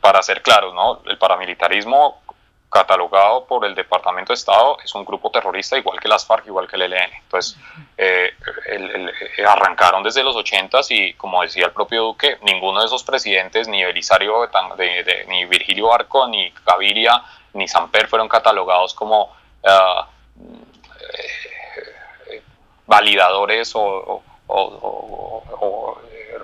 para 0.00 0.20
ser 0.24 0.42
claros, 0.42 0.74
¿no? 0.74 1.02
el 1.06 1.18
paramilitarismo 1.18 2.20
catalogado 2.68 3.44
por 3.44 3.64
el 3.64 3.76
Departamento 3.76 4.32
de 4.32 4.34
Estado 4.34 4.78
es 4.84 4.92
un 4.96 5.04
grupo 5.04 5.30
terrorista 5.30 5.78
igual 5.78 6.00
que 6.00 6.08
las 6.08 6.26
FARC, 6.26 6.46
igual 6.46 6.66
que 6.66 6.74
el 6.74 6.82
ELN. 6.82 7.12
Entonces, 7.22 7.56
eh, 7.96 8.32
arrancaron 9.46 10.02
desde 10.02 10.24
los 10.24 10.34
80 10.34 10.80
y 10.88 11.14
como 11.14 11.42
decía 11.42 11.66
el 11.66 11.72
propio 11.72 12.02
Duque, 12.02 12.38
ninguno 12.42 12.80
de 12.80 12.86
esos 12.86 13.04
presidentes, 13.04 13.68
ni 13.68 13.84
Belisario, 13.84 14.50
ni 15.28 15.44
Virgilio 15.44 15.88
Barco, 15.88 16.26
ni 16.26 16.52
Gaviria, 16.66 17.22
ni 17.54 17.68
Samper 17.68 18.08
fueron 18.08 18.28
catalogados 18.28 18.94
como 18.94 19.34
ah, 19.64 20.08
eh, 22.30 22.42
validadores 22.86 23.72
o, 23.74 24.22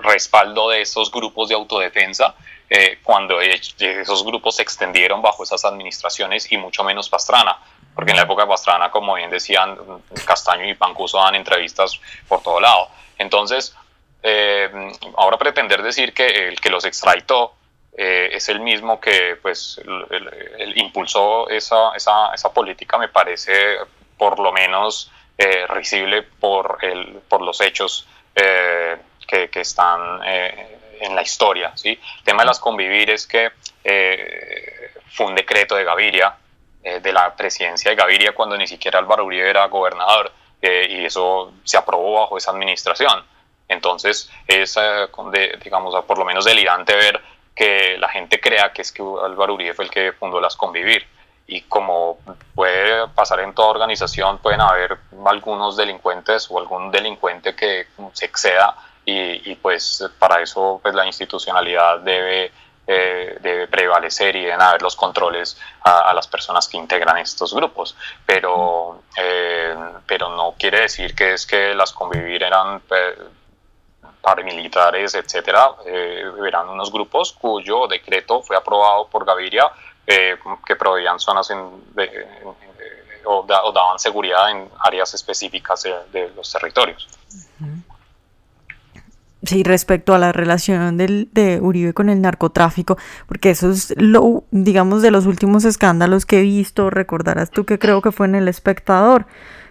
respaldo 0.02 0.68
de 0.70 0.82
esos 0.82 1.10
grupos 1.10 1.48
de 1.48 1.56
autodefensa 1.56 2.34
eh, 2.70 2.98
cuando 3.02 3.40
esos 3.40 4.24
grupos 4.24 4.56
se 4.56 4.62
extendieron 4.62 5.20
bajo 5.20 5.42
esas 5.42 5.64
administraciones 5.64 6.50
y 6.52 6.56
mucho 6.56 6.84
menos 6.84 7.08
Pastrana, 7.08 7.58
porque 7.94 8.12
en 8.12 8.18
la 8.18 8.22
época 8.22 8.42
de 8.42 8.48
Pastrana, 8.48 8.90
como 8.90 9.14
bien 9.14 9.30
decían, 9.30 9.76
Castaño 10.24 10.68
y 10.68 10.74
Pancuso 10.74 11.18
dan 11.18 11.34
entrevistas 11.34 11.98
por 12.28 12.42
todo 12.42 12.60
lado. 12.60 12.88
Entonces, 13.18 13.74
eh, 14.22 14.68
ahora 15.16 15.38
pretender 15.38 15.82
decir 15.82 16.12
que 16.12 16.48
el 16.48 16.60
que 16.60 16.70
los 16.70 16.84
extraitó 16.84 17.54
eh, 17.98 18.28
es 18.32 18.48
el 18.50 18.60
mismo 18.60 19.00
que 19.00 19.36
pues 19.40 19.80
el, 20.58 20.76
impulsó 20.76 21.48
esa, 21.48 21.96
esa, 21.96 22.34
esa, 22.34 22.52
política 22.52 22.98
me 22.98 23.08
parece 23.08 23.78
por 24.18 24.38
lo 24.38 24.52
menos 24.52 25.10
eh, 25.38 25.66
risible 25.68 26.22
por, 26.22 26.78
el, 26.82 27.20
por 27.28 27.42
los 27.42 27.60
hechos 27.60 28.06
eh, 28.34 28.96
que, 29.26 29.50
que, 29.50 29.60
están 29.60 30.20
eh, 30.24 30.78
en 31.00 31.14
la 31.14 31.22
historia. 31.22 31.72
¿sí? 31.74 31.90
El 32.18 32.24
tema 32.24 32.42
de 32.42 32.46
las 32.46 32.58
convivir 32.58 33.10
es 33.10 33.26
que 33.26 33.50
fue 35.10 35.26
un 35.26 35.34
decreto 35.34 35.76
de 35.76 35.84
Gaviria, 35.84 36.36
de 36.82 37.12
la 37.12 37.34
presidencia 37.34 37.90
de 37.90 37.96
Gaviria 37.96 38.34
cuando 38.34 38.56
ni 38.56 38.66
siquiera 38.66 38.98
Álvaro 38.98 39.24
Uribe 39.24 39.48
era 39.48 39.66
gobernador 39.66 40.32
y 40.60 41.04
eso 41.04 41.52
se 41.64 41.76
aprobó 41.76 42.20
bajo 42.20 42.38
esa 42.38 42.50
administración. 42.50 43.24
Entonces 43.68 44.30
es, 44.46 44.76
digamos, 45.62 46.04
por 46.04 46.18
lo 46.18 46.24
menos 46.24 46.44
delirante 46.44 46.94
ver 46.96 47.20
que 47.56 47.96
la 47.98 48.08
gente 48.08 48.38
crea 48.38 48.72
que 48.72 48.82
es 48.82 48.92
que 48.92 49.02
Álvaro 49.02 49.54
Uribe 49.54 49.74
fue 49.74 49.86
el 49.86 49.90
que 49.90 50.12
fundó 50.12 50.40
las 50.40 50.54
Convivir. 50.54 51.08
Y 51.48 51.62
como 51.62 52.18
puede 52.54 53.08
pasar 53.08 53.40
en 53.40 53.54
toda 53.54 53.68
organización, 53.68 54.38
pueden 54.38 54.60
haber 54.60 54.98
algunos 55.24 55.76
delincuentes 55.76 56.48
o 56.50 56.58
algún 56.58 56.90
delincuente 56.90 57.54
que 57.54 57.86
se 58.12 58.26
exceda 58.26 58.76
y, 59.04 59.54
pues 59.54 60.04
para 60.18 60.42
eso 60.42 60.80
pues 60.82 60.92
la 60.92 61.06
institucionalidad 61.06 62.00
debe, 62.00 62.50
eh, 62.88 63.38
debe 63.40 63.68
prevalecer 63.68 64.34
y 64.34 64.44
deben 64.44 64.60
haber 64.60 64.82
los 64.82 64.96
controles 64.96 65.56
a, 65.84 66.12
las 66.12 66.26
personas 66.26 66.66
que 66.66 66.76
integran 66.76 67.16
estos 67.18 67.54
grupos. 67.54 67.96
Pero, 68.26 69.02
eh, 69.16 69.76
pero 70.04 70.30
no 70.30 70.56
quiere 70.58 70.80
decir 70.80 71.14
que 71.14 71.34
es 71.34 71.46
que 71.46 71.74
las 71.74 71.92
convivir 71.92 72.42
eran 72.42 72.80
pues, 72.80 73.14
paramilitares, 74.26 75.14
etcétera, 75.14 75.70
eh, 75.86 76.24
unos 76.68 76.90
grupos 76.90 77.32
cuyo 77.32 77.86
decreto 77.86 78.42
fue 78.42 78.56
aprobado 78.56 79.06
por 79.06 79.24
Gaviria 79.24 79.70
eh, 80.04 80.36
que 80.66 80.74
proveían 80.74 81.20
zonas 81.20 81.48
o, 83.24 83.46
daban 83.46 84.00
seguridad 84.00 84.50
en 84.50 84.68
áreas 84.80 85.14
específicas 85.14 85.84
de, 86.12 86.30
los 86.34 86.50
territorios. 86.52 87.08
Sí, 89.44 89.62
respecto 89.62 90.12
a 90.12 90.18
la 90.18 90.32
relación 90.32 90.96
del, 90.96 91.28
de 91.30 91.60
Uribe 91.60 91.94
con 91.94 92.08
el 92.08 92.20
narcotráfico, 92.20 92.98
porque 93.28 93.50
eso 93.50 93.70
es 93.70 93.94
lo, 93.96 94.42
digamos, 94.50 95.02
de 95.02 95.12
los 95.12 95.26
últimos 95.26 95.64
escándalos 95.64 96.26
que 96.26 96.40
he 96.40 96.42
visto, 96.42 96.90
recordarás 96.90 97.50
tú 97.50 97.64
que 97.64 97.78
creo 97.78 98.02
que 98.02 98.10
fue 98.10 98.26
en 98.26 98.34
El 98.34 98.48
Espectador, 98.48 99.26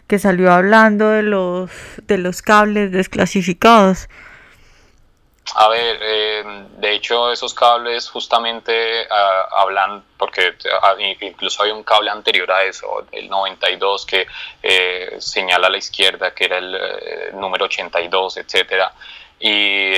que 0.08 0.18
salió 0.18 0.54
hablando 0.54 1.10
de 1.10 1.24
los, 1.24 1.72
de 2.08 2.18
los 2.20 2.42
cables 2.42 2.94
desclasificados. 2.94 4.08
A 5.54 5.70
ver, 5.70 6.00
eh, 6.02 6.44
de 6.78 6.94
hecho 6.94 7.32
esos 7.32 7.54
cables 7.54 8.10
justamente 8.10 9.08
ah, 9.10 9.48
hablan, 9.52 10.04
porque 10.18 10.56
ah, 10.82 10.96
incluso 11.22 11.62
hay 11.62 11.72
un 11.72 11.84
cable 11.84 12.10
anterior 12.10 12.52
a 12.52 12.64
eso, 12.64 13.06
el 13.12 13.30
92, 13.30 14.06
que 14.06 14.28
eh, 14.64 15.16
señala 15.20 15.68
a 15.68 15.70
la 15.70 15.78
izquierda 15.78 16.34
que 16.34 16.46
era 16.46 16.58
el, 16.58 16.76
eh, 16.76 17.32
número 17.34 17.66
82, 17.66 18.38
etcétera. 18.38 18.92
Y, 19.38 19.94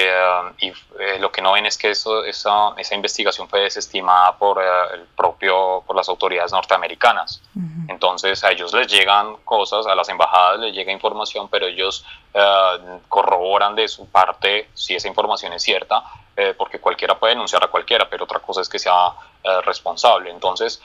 y 0.60 0.74
lo 1.20 1.32
que 1.32 1.42
no 1.42 1.54
ven 1.54 1.66
es 1.68 1.78
que 1.78 1.92
eso, 1.92 2.26
esa, 2.26 2.74
esa 2.78 2.96
investigación 2.96 3.48
fue 3.48 3.62
desestimada 3.62 4.36
por, 4.36 4.62
el 4.62 5.02
propio, 5.16 5.84
por 5.86 5.96
las 5.96 6.10
autoridades 6.10 6.52
norteamericanas. 6.52 7.42
Entonces 7.88 8.44
a 8.44 8.52
ellos 8.52 8.74
les 8.74 8.88
llegan 8.88 9.38
cosas, 9.46 9.86
a 9.88 9.96
las 9.96 10.10
embajadas 10.10 10.60
les 10.60 10.74
llega 10.74 10.92
información, 10.92 11.48
pero 11.50 11.68
ellos 11.68 12.06
eh, 12.34 13.00
corroboran 13.08 13.76
de 13.76 13.88
su 13.88 14.08
parte 14.08 14.70
si 14.74 14.96
esa 14.96 15.08
información 15.08 15.54
es 15.54 15.62
cierta, 15.62 16.04
eh, 16.40 16.54
porque 16.56 16.78
cualquiera 16.78 17.18
puede 17.18 17.34
denunciar 17.34 17.64
a 17.64 17.68
cualquiera, 17.68 18.08
pero 18.08 18.26
otra 18.26 18.38
cosa 18.38 18.62
es 18.62 18.70
que 18.70 18.78
sea 18.78 19.08
eh, 19.44 19.60
responsable. 19.64 20.30
Entonces, 20.30 20.80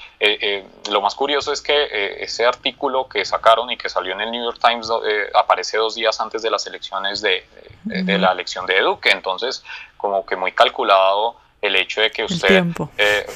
lo 0.90 1.02
más 1.02 1.14
curioso 1.14 1.52
es 1.52 1.60
que 1.60 2.16
ese 2.24 2.46
artículo 2.46 3.06
que 3.06 3.22
sacaron 3.26 3.70
y 3.70 3.76
que 3.76 3.90
salió 3.90 4.14
en 4.14 4.22
el 4.22 4.30
New 4.30 4.42
York 4.42 4.58
Times 4.58 4.88
aparece 5.34 5.76
dos 5.76 5.94
días 5.94 6.18
antes 6.22 6.40
de 6.40 6.50
las 6.50 6.66
elecciones 6.66 7.20
de, 7.20 7.46
de, 7.84 8.18
la 8.18 8.32
elección 8.32 8.64
de 8.64 8.80
Duque, 8.80 9.10
entonces 9.10 9.62
como 9.98 10.24
que 10.24 10.36
muy 10.36 10.52
calculado 10.52 11.36
el 11.60 11.76
hecho 11.76 12.00
de 12.00 12.10
que 12.10 12.24
usted, 12.24 12.64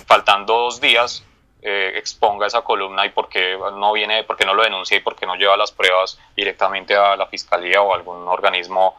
faltando 0.06 0.54
dos 0.54 0.80
días, 0.80 1.22
exponga 1.60 2.46
esa 2.46 2.62
columna 2.62 3.04
y 3.04 3.10
por 3.10 3.28
qué 3.28 3.58
no 3.74 3.92
viene, 3.92 4.24
por 4.24 4.38
qué 4.38 4.46
no 4.46 4.54
lo 4.54 4.62
denuncia 4.62 4.96
y 4.96 5.00
por 5.00 5.16
qué 5.16 5.26
no 5.26 5.34
lleva 5.34 5.54
las 5.58 5.70
pruebas 5.70 6.18
directamente 6.34 6.96
a 6.96 7.14
la 7.14 7.26
fiscalía 7.26 7.82
o 7.82 7.92
a 7.92 7.96
algún 7.96 8.26
organismo 8.26 8.96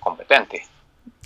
competente. 0.00 0.66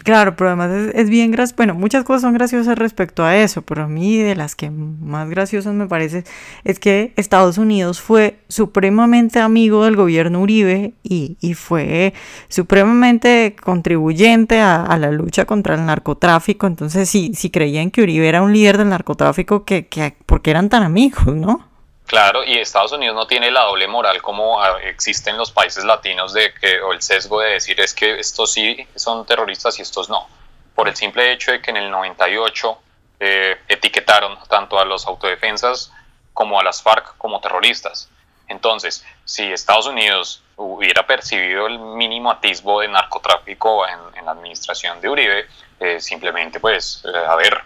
Claro, 0.03 0.35
pero 0.35 0.49
además 0.49 0.71
es, 0.95 1.11
bien 1.11 1.31
gracioso. 1.31 1.57
Bueno, 1.57 1.75
muchas 1.75 2.05
cosas 2.05 2.23
son 2.23 2.33
graciosas 2.33 2.79
respecto 2.79 3.23
a 3.23 3.37
eso, 3.37 3.63
pero 3.63 3.85
a 3.85 3.87
mí 3.87 4.17
de 4.17 4.35
las 4.35 4.55
que 4.57 4.71
más 4.71 5.29
graciosas 5.29 5.75
me 5.75 5.87
parece 5.87 6.25
es 6.65 6.79
que 6.79 7.13
Estados 7.17 7.59
Unidos 7.59 8.01
fue 8.01 8.39
supremamente 8.49 9.41
amigo 9.41 9.85
del 9.85 9.97
gobierno 9.97 10.41
Uribe 10.41 10.95
y, 11.03 11.37
fue 11.55 12.15
supremamente 12.49 13.57
contribuyente 13.63 14.61
a, 14.61 14.97
la 14.97 15.11
lucha 15.11 15.45
contra 15.45 15.75
el 15.75 15.85
narcotráfico. 15.85 16.67
Entonces, 16.67 17.09
si, 17.09 17.35
si 17.35 17.51
creían 17.51 17.91
que 17.91 18.03
Uribe 18.03 18.29
era 18.29 18.43
un 18.43 18.53
líder 18.53 18.79
del 18.79 18.89
narcotráfico, 18.89 19.65
que, 19.65 19.87
que, 19.87 20.15
¿por 20.27 20.41
qué 20.41 20.51
eran 20.51 20.71
tan 20.71 20.83
amigos, 20.83 21.27
no? 21.37 21.70
Claro, 22.11 22.43
y 22.43 22.59
Estados 22.59 22.90
Unidos 22.90 23.14
no 23.14 23.29
tiene 23.29 23.52
la 23.52 23.61
doble 23.61 23.87
moral 23.87 24.21
como 24.21 24.61
ah, 24.61 24.81
existe 24.83 25.31
en 25.31 25.38
los 25.38 25.52
países 25.52 25.85
latinos 25.85 26.33
de 26.33 26.52
que, 26.52 26.81
o 26.81 26.93
el 26.93 27.00
sesgo 27.00 27.40
de 27.40 27.50
decir 27.50 27.81
es 27.81 27.95
que 27.95 28.19
estos 28.19 28.52
sí 28.52 28.85
son 28.97 29.25
terroristas 29.25 29.79
y 29.79 29.83
estos 29.83 30.09
no. 30.09 30.26
Por 30.75 30.88
el 30.88 30.97
simple 30.97 31.31
hecho 31.31 31.52
de 31.52 31.62
que 31.62 31.71
en 31.71 31.76
el 31.76 31.88
98 31.88 32.79
eh, 33.21 33.61
etiquetaron 33.69 34.37
tanto 34.49 34.81
a 34.81 34.85
los 34.85 35.07
autodefensas 35.07 35.93
como 36.33 36.59
a 36.59 36.64
las 36.64 36.83
FARC 36.83 37.17
como 37.17 37.40
terroristas. 37.40 38.11
Entonces, 38.49 39.07
si 39.25 39.45
Estados 39.45 39.87
Unidos 39.87 40.43
hubiera 40.57 41.07
percibido 41.07 41.69
el 41.69 41.79
mínimo 41.79 42.33
atisbo 42.33 42.81
de 42.81 42.88
narcotráfico 42.88 43.87
en, 43.87 44.25
la 44.25 44.33
administración 44.33 45.00
de 45.00 45.09
Uribe, 45.09 45.47
eh, 45.79 46.00
simplemente 46.00 46.59
pues, 46.59 47.05
eh, 47.07 47.17
a 47.17 47.37
ver, 47.37 47.62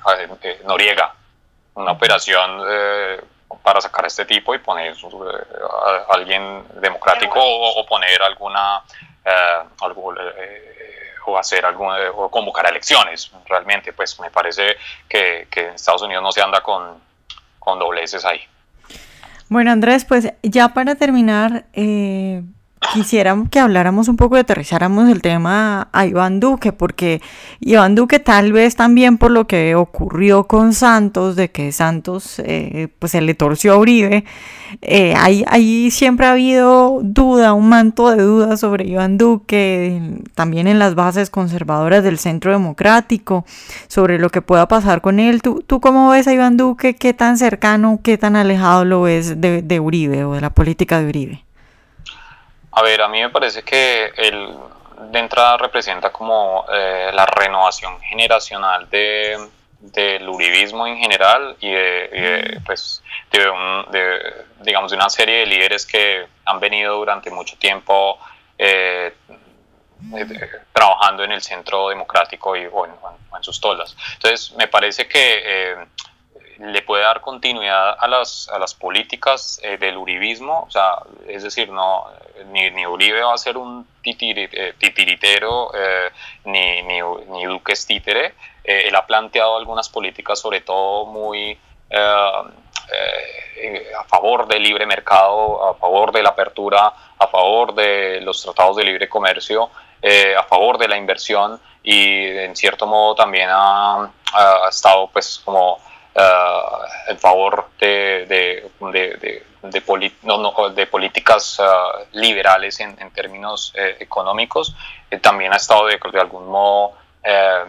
Noriega, 0.67 1.15
una 1.77 1.93
operación 1.93 2.61
para 3.63 3.81
sacar 3.81 4.05
a 4.05 4.09
este 4.09 4.25
tipo 4.25 4.55
y 4.55 4.59
poner 4.59 4.93
eh, 4.93 6.07
a 6.09 6.15
alguien 6.15 6.65
democrático 6.81 7.41
o, 7.41 7.85
poner 7.87 8.23
alguna 8.23 8.83
eh, 9.25 9.63
eh, 9.81 10.75
o 11.27 11.39
hacer 11.39 11.65
algún 11.65 11.93
o 12.15 12.29
convocar 12.31 12.69
elecciones. 12.69 13.31
Realmente 13.47 13.93
pues 13.93 14.19
me 14.21 14.31
parece 14.31 14.77
que, 15.09 15.49
que 15.51 15.69
Estados 15.69 16.03
Unidos 16.03 16.23
no 16.23 16.33
se 16.33 16.43
anda 16.43 16.61
con, 16.61 17.01
con 17.59 17.79
dobleces 17.79 18.25
ahí. 18.25 18.41
Bueno 19.49 19.71
Andrés 19.71 20.05
pues 20.05 20.33
ya 20.43 20.69
para 20.69 20.95
terminar 20.95 21.65
eh, 21.73 22.43
quisiera 22.93 23.37
que 23.51 23.59
habláramos 23.59 24.09
un 24.09 24.17
poco, 24.17 24.35
de 24.35 24.43
aterrizáramos 24.43 25.09
el 25.09 25.23
tema 25.23 25.89
a 25.93 26.07
Iván 26.07 26.41
Duque, 26.41 26.73
porque 26.73 27.21
Iván 27.61 27.95
Duque 27.95 28.19
tal 28.19 28.53
vez 28.53 28.77
también 28.77 29.19
por 29.19 29.31
lo 29.31 29.47
que 29.47 29.75
ocurrió 29.75 30.45
con 30.45 30.75
Santos, 30.75 31.37
de 31.37 31.51
que 31.51 31.73
Santos 31.73 32.41
eh, 32.45 32.89
pues 32.99 33.13
se 33.13 33.21
le 33.21 33.35
torció 33.35 33.75
a 33.75 33.79
Uribe, 33.79 34.25
eh, 34.83 35.15
ahí, 35.17 35.91
siempre 35.91 36.27
ha 36.27 36.33
habido 36.33 37.01
duda, 37.03 37.53
un 37.53 37.69
manto 37.69 38.11
de 38.11 38.23
duda 38.23 38.57
sobre 38.57 38.87
Iván 38.87 39.19
Duque, 39.19 40.21
también 40.35 40.67
en 40.67 40.79
las 40.79 40.95
bases 40.95 41.31
conservadoras 41.31 42.03
del 42.03 42.19
Centro 42.19 42.53
Democrático, 42.53 43.45
sobre 43.89 44.19
lo 44.19 44.31
que 44.31 44.43
pueda 44.43 44.69
pasar 44.69 45.01
con 45.01 45.21
él. 45.21 45.43
¿Tú, 45.43 45.63
tú 45.67 45.81
cómo 45.81 46.11
ves 46.11 46.27
a 46.27 46.33
Iván 46.33 46.57
Duque? 46.57 46.95
¿Qué 46.97 47.15
tan 47.15 47.39
cercano, 47.39 48.01
qué 48.03 48.19
tan 48.19 48.37
alejado 48.37 48.85
lo 48.85 49.03
ves 49.03 49.41
de, 49.41 49.63
de 49.63 49.81
Uribe 49.81 50.25
o 50.25 50.35
de 50.35 50.41
la 50.41 50.51
política 50.51 51.01
de 51.01 51.09
Uribe? 51.09 51.45
A 52.77 52.83
ver, 52.83 53.03
a 53.03 53.09
mí 53.09 53.21
me 53.21 53.31
parece 53.31 53.63
que 53.63 54.13
el 54.17 54.57
de 54.99 55.19
entrada 55.19 55.57
representa 55.57 56.11
como 56.11 56.67
eh, 56.73 57.11
la 57.13 57.25
renovación 57.27 58.01
generacional 58.01 58.89
de, 58.91 59.49
del 59.79 60.29
uribismo 60.29 60.87
en 60.87 60.99
general 60.99 61.57
y 61.61 61.71
de, 61.71 62.61
pues, 62.67 63.03
de, 63.31 64.45
digamos, 64.61 64.91
de 64.91 64.97
una 64.97 65.09
serie 65.09 65.41
de 65.41 65.47
líderes 65.47 65.87
que 65.87 66.27
han 66.45 66.59
venido 66.59 66.97
durante 66.97 67.31
mucho 67.31 67.57
tiempo 67.59 68.19
eh, 68.59 69.15
eh, 70.17 70.51
trabajando 70.73 71.23
en 71.23 71.33
el 71.33 71.43
centro 71.43 71.89
democrático 71.89 72.57
y 72.57 72.67
o 72.67 72.87
en, 72.87 72.95
sus 73.41 73.61
tolas. 73.61 73.95
Entonces, 74.15 74.53
me 74.57 74.69
parece 74.69 75.07
que 75.07 75.77
le 76.59 76.83
puede 76.83 77.03
dar 77.03 77.21
continuidad 77.21 77.97
a 77.99 78.07
las, 78.07 78.49
a 78.49 78.59
las 78.59 78.75
políticas 78.75 79.61
eh, 79.63 79.77
del 79.77 79.97
uribismo, 79.97 80.65
o 80.67 80.71
sea, 80.71 80.99
es 81.27 81.43
decir, 81.43 81.71
no, 81.71 82.07
ni, 82.53 82.71
ni 82.71 82.87
Uribe 82.87 83.23
va 83.23 83.35
a 83.35 83.39
ser 83.39 83.57
un 83.57 83.87
eh, 84.05 84.75
titiritero, 84.79 85.73
eh, 85.75 86.11
ni, 86.45 86.83
ni, 86.83 87.01
ni, 87.29 87.45
Duque 87.45 87.73
es 87.73 87.87
títere, 87.87 88.35
él 88.63 88.95
ha 88.95 89.07
planteado 89.07 89.57
algunas 89.57 89.89
políticas 89.89 90.41
sobre 90.41 90.61
todo 90.63 91.07
muy 91.07 91.59
a 91.93 92.45
favor 94.09 94.49
del 94.49 94.63
libre 94.63 94.87
mercado, 94.87 95.71
a 95.71 95.75
favor 95.75 96.13
de 96.13 96.23
la 96.23 96.31
apertura, 96.31 96.93
a 97.19 97.27
favor 97.27 97.75
de 97.75 98.21
los 98.23 98.43
tratados 98.43 98.77
de 98.77 98.85
libre 98.85 99.09
comercio, 99.09 99.71
a 100.39 100.43
favor 100.45 100.79
de 100.79 100.89
la 100.89 100.97
inversión 100.97 101.61
y 101.83 102.27
en 102.27 102.57
cierto 102.57 102.87
modo 102.87 103.15
también 103.15 103.49
ha, 103.51 104.11
ha 104.33 104.69
estado 104.69 105.09
pues 105.13 105.41
como 105.45 105.79
uh, 106.15 107.11
en 107.11 107.19
favor 107.19 107.69
de, 107.79 108.27
de, 108.27 108.71
de, 108.93 109.43
de 109.71 110.87
políticas 110.87 111.59
uh, 111.59 112.07
liberales 112.13 112.81
en, 112.81 112.97
en 113.01 113.11
términos 113.11 113.73
eh, 113.75 113.97
económicos. 114.01 114.75
Eh, 115.11 115.19
también 115.19 115.53
ha 115.53 115.57
estado 115.57 115.87
de, 115.87 115.99
algún 116.21 116.49
modo 116.49 116.93
eh, 117.23 117.65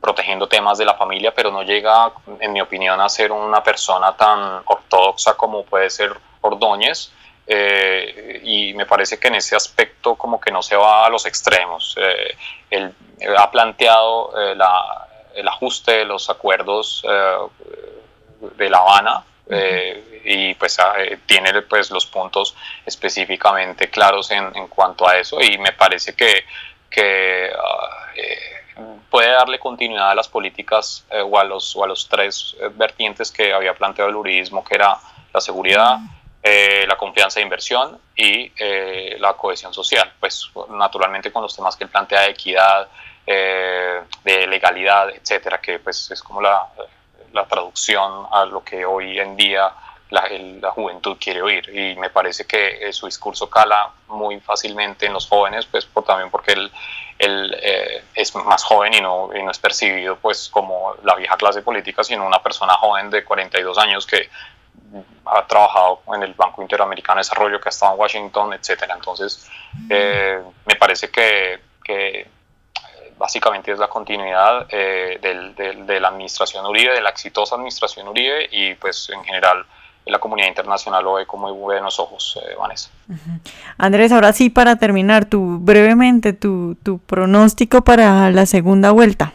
protegiendo 0.00 0.46
temas 0.48 0.78
de 0.78 0.84
la 0.84 0.94
familia, 0.94 1.34
pero 1.34 1.50
no 1.50 1.62
llega, 1.62 2.12
en 2.40 2.52
mi 2.52 2.60
opinión, 2.60 3.00
a 3.00 3.08
ser 3.08 3.32
una 3.32 3.62
persona 3.62 4.16
tan 4.16 4.62
ortodoxa 4.66 5.34
como 5.34 5.64
puede 5.64 5.90
ser 5.90 6.12
Ordóñez. 6.42 7.10
y 7.46 8.74
me 8.74 8.84
parece 8.84 9.18
que 9.18 9.28
en 9.28 9.36
ese 9.36 9.56
aspecto 9.56 10.14
como 10.14 10.38
que 10.38 10.50
no 10.50 10.62
se 10.62 10.76
va 10.76 11.06
a 11.06 11.08
los 11.08 11.24
extremos. 11.24 11.96
él 12.70 12.94
ha 13.38 13.50
planteado 13.50 14.30
la, 14.54 15.03
el 15.34 15.48
ajuste 15.48 15.92
de 15.92 16.04
los 16.04 16.30
acuerdos 16.30 17.04
eh, 17.08 17.36
de 18.56 18.70
La 18.70 18.78
Habana 18.78 19.24
eh, 19.48 20.22
y 20.24 20.54
pues 20.54 20.78
ah, 20.78 20.94
eh, 20.98 21.18
tiene 21.26 21.62
pues 21.62 21.90
los 21.90 22.06
puntos 22.06 22.56
específicamente 22.86 23.90
claros 23.90 24.30
en, 24.30 24.56
en, 24.56 24.68
cuanto 24.68 25.06
a 25.06 25.18
eso 25.18 25.40
y 25.40 25.58
me 25.58 25.72
parece 25.72 26.14
que, 26.14 26.44
que 26.88 27.50
ah, 27.52 28.14
puede 29.10 29.28
darle 29.28 29.58
continuidad 29.58 30.10
a 30.10 30.14
las 30.14 30.28
políticas 30.28 31.04
o, 31.10 31.38
a 31.38 31.44
los, 31.44 31.76
o 31.76 31.84
a 31.84 31.86
los 31.86 32.08
tres 32.08 32.56
vertientes 32.72 33.30
que 33.30 33.52
había 33.52 33.74
planteado 33.74 34.08
el 34.10 34.16
juridismo 34.16 34.64
que 34.64 34.74
era 34.74 34.98
la 35.32 35.40
seguridad, 35.40 35.98
la 36.42 36.96
confianza 36.96 37.38
de 37.38 37.44
inversión 37.44 38.00
y 38.16 38.50
la 39.20 39.34
cohesión 39.34 39.72
social, 39.72 40.12
pues 40.18 40.50
naturalmente 40.70 41.30
con 41.30 41.42
los 41.42 41.54
temas 41.54 41.76
que 41.76 41.84
él 41.84 41.90
plantea 41.90 42.22
de 42.22 42.30
equidad, 42.30 42.88
eh, 43.26 44.02
de 44.22 44.46
legalidad, 44.46 45.08
etcétera, 45.08 45.58
que 45.58 45.78
pues 45.78 46.10
es 46.10 46.22
como 46.22 46.42
la, 46.42 46.68
la, 47.32 47.46
traducción 47.46 48.26
a 48.30 48.44
lo 48.44 48.62
que 48.62 48.84
hoy 48.84 49.18
en 49.18 49.34
día 49.34 49.72
la, 50.10 50.28
la, 50.60 50.70
juventud 50.72 51.16
quiere 51.18 51.40
oír. 51.40 51.70
Y 51.74 51.96
me 51.96 52.10
parece 52.10 52.46
que 52.46 52.86
eh, 52.86 52.92
su 52.92 53.06
discurso 53.06 53.48
cala 53.48 53.90
muy 54.08 54.40
fácilmente 54.40 55.06
en 55.06 55.14
los 55.14 55.26
jóvenes, 55.26 55.64
pues 55.64 55.86
por, 55.86 56.04
también 56.04 56.30
porque 56.30 56.52
él, 56.52 56.70
él 57.18 57.56
eh, 57.62 58.04
es 58.14 58.34
más 58.34 58.62
joven 58.62 58.92
y 58.92 59.00
no, 59.00 59.30
y 59.34 59.42
no 59.42 59.50
es 59.50 59.58
percibido 59.58 60.16
pues 60.16 60.50
como 60.50 60.94
la 61.02 61.14
vieja 61.14 61.38
clase 61.38 61.62
política, 61.62 62.04
sino 62.04 62.26
una 62.26 62.42
persona 62.42 62.74
joven 62.74 63.08
de 63.08 63.24
42 63.24 63.78
años 63.78 64.06
que 64.06 64.28
ha 65.24 65.46
trabajado 65.46 66.02
en 66.14 66.24
el 66.24 66.34
Banco 66.34 66.60
Interamericano 66.60 67.16
de 67.16 67.20
Desarrollo, 67.20 67.58
que 67.58 67.68
ha 67.68 67.70
estado 67.70 67.94
en 67.94 68.00
Washington, 68.00 68.52
etcétera. 68.52 68.94
Entonces, 68.94 69.48
me 69.88 70.76
parece 70.78 71.10
que, 71.10 71.58
que 71.82 72.33
básicamente 73.18 73.72
es 73.72 73.78
la 73.78 73.88
continuidad 73.88 74.66
eh, 74.70 75.18
de 75.20 76.00
la 76.00 76.08
administración 76.08 76.66
Uribe, 76.66 76.92
de 76.92 77.00
la 77.00 77.10
exitosa 77.10 77.54
administración 77.56 78.08
Uribe 78.08 78.48
y 78.50 78.74
pues 78.74 79.10
en 79.10 79.24
general 79.24 79.64
la 80.06 80.18
comunidad 80.18 80.48
internacional 80.48 81.02
lo 81.02 81.14
ve 81.14 81.26
con 81.26 81.40
muy 81.40 81.52
buenos 81.52 81.98
ojos, 81.98 82.38
eh, 82.42 82.54
Vanessa. 82.58 82.90
Andrés, 83.78 84.12
ahora 84.12 84.32
sí, 84.32 84.50
para 84.50 84.76
terminar, 84.76 85.24
tu, 85.24 85.58
brevemente, 85.60 86.32
tu, 86.32 86.76
tu 86.82 86.98
pronóstico 86.98 87.82
para 87.82 88.30
la 88.30 88.44
segunda 88.44 88.90
vuelta. 88.90 89.32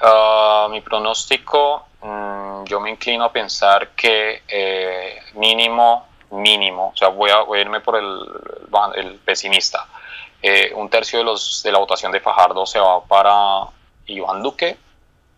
Ah, 0.00 0.66
mi 0.70 0.80
pronóstico, 0.80 1.86
mm, 2.00 2.64
yo 2.64 2.80
me 2.80 2.90
inclino 2.90 3.24
a 3.24 3.32
pensar 3.32 3.90
que 3.90 4.42
eh, 4.48 5.18
mínimo, 5.34 6.06
mínimo, 6.30 6.92
o 6.94 6.96
sea, 6.96 7.08
voy 7.08 7.30
a, 7.30 7.60
irme 7.60 7.80
por 7.80 7.96
el, 7.96 8.18
el 8.96 9.18
pesimista. 9.18 9.86
Eh, 10.42 10.72
un 10.74 10.88
tercio 10.88 11.18
de, 11.18 11.24
los, 11.24 11.62
de 11.62 11.72
la 11.72 11.78
votación 11.78 12.12
de 12.12 12.20
Fajardo 12.20 12.64
se 12.64 12.78
va 12.78 13.04
para 13.04 13.66
Iván 14.06 14.42
Duque, 14.42 14.78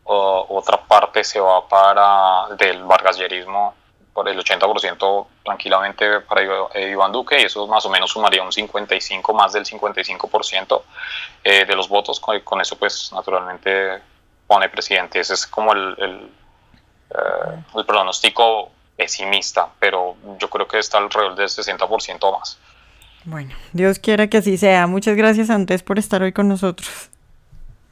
otra 0.04 0.78
parte 0.78 1.22
se 1.24 1.40
va 1.40 1.66
para 1.68 2.54
del 2.56 2.82
vargasyerismo 2.84 3.74
por 4.12 4.28
el 4.28 4.38
80% 4.38 5.26
tranquilamente 5.44 6.20
para 6.20 6.42
Iván 6.80 7.12
Duque 7.12 7.40
y 7.40 7.44
eso 7.44 7.66
más 7.66 7.84
o 7.86 7.90
menos 7.90 8.10
sumaría 8.10 8.42
un 8.42 8.52
55, 8.52 9.32
más 9.32 9.52
del 9.52 9.64
55% 9.64 10.82
eh, 11.44 11.64
de 11.64 11.76
los 11.76 11.88
votos, 11.88 12.20
con, 12.20 12.60
eso 12.60 12.76
pues 12.76 13.10
naturalmente 13.12 14.02
pone 14.46 14.68
presidente, 14.68 15.20
ese 15.20 15.34
es 15.34 15.46
como 15.46 15.72
el, 15.72 15.96
el, 15.98 16.30
eh, 17.10 17.62
el 17.74 17.86
pronóstico 17.86 18.70
pesimista, 18.96 19.68
pero 19.78 20.16
yo 20.38 20.50
creo 20.50 20.68
que 20.68 20.78
está 20.78 20.98
alrededor 20.98 21.34
del 21.34 21.48
60% 21.48 22.18
o 22.20 22.38
más. 22.38 22.58
Bueno, 23.24 23.50
Dios 23.72 23.98
quiera 23.98 24.28
que 24.28 24.38
así 24.38 24.56
sea. 24.56 24.86
Muchas 24.86 25.16
gracias 25.16 25.50
antes 25.50 25.82
por 25.82 25.98
estar 25.98 26.22
hoy 26.22 26.32
con 26.32 26.48
nosotros. 26.48 27.10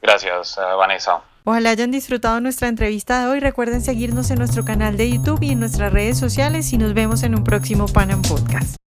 Gracias, 0.01 0.57
eh, 0.57 0.75
Vanessa. 0.77 1.21
Ojalá 1.43 1.71
hayan 1.71 1.91
disfrutado 1.91 2.39
nuestra 2.39 2.67
entrevista 2.67 3.21
de 3.21 3.27
hoy. 3.27 3.39
Recuerden 3.39 3.81
seguirnos 3.81 4.29
en 4.29 4.39
nuestro 4.39 4.63
canal 4.63 4.97
de 4.97 5.09
YouTube 5.09 5.41
y 5.41 5.51
en 5.51 5.59
nuestras 5.59 5.91
redes 5.91 6.19
sociales 6.19 6.71
y 6.73 6.77
nos 6.77 6.93
vemos 6.93 7.23
en 7.23 7.35
un 7.35 7.43
próximo 7.43 7.87
Panam 7.87 8.21
Podcast. 8.21 8.80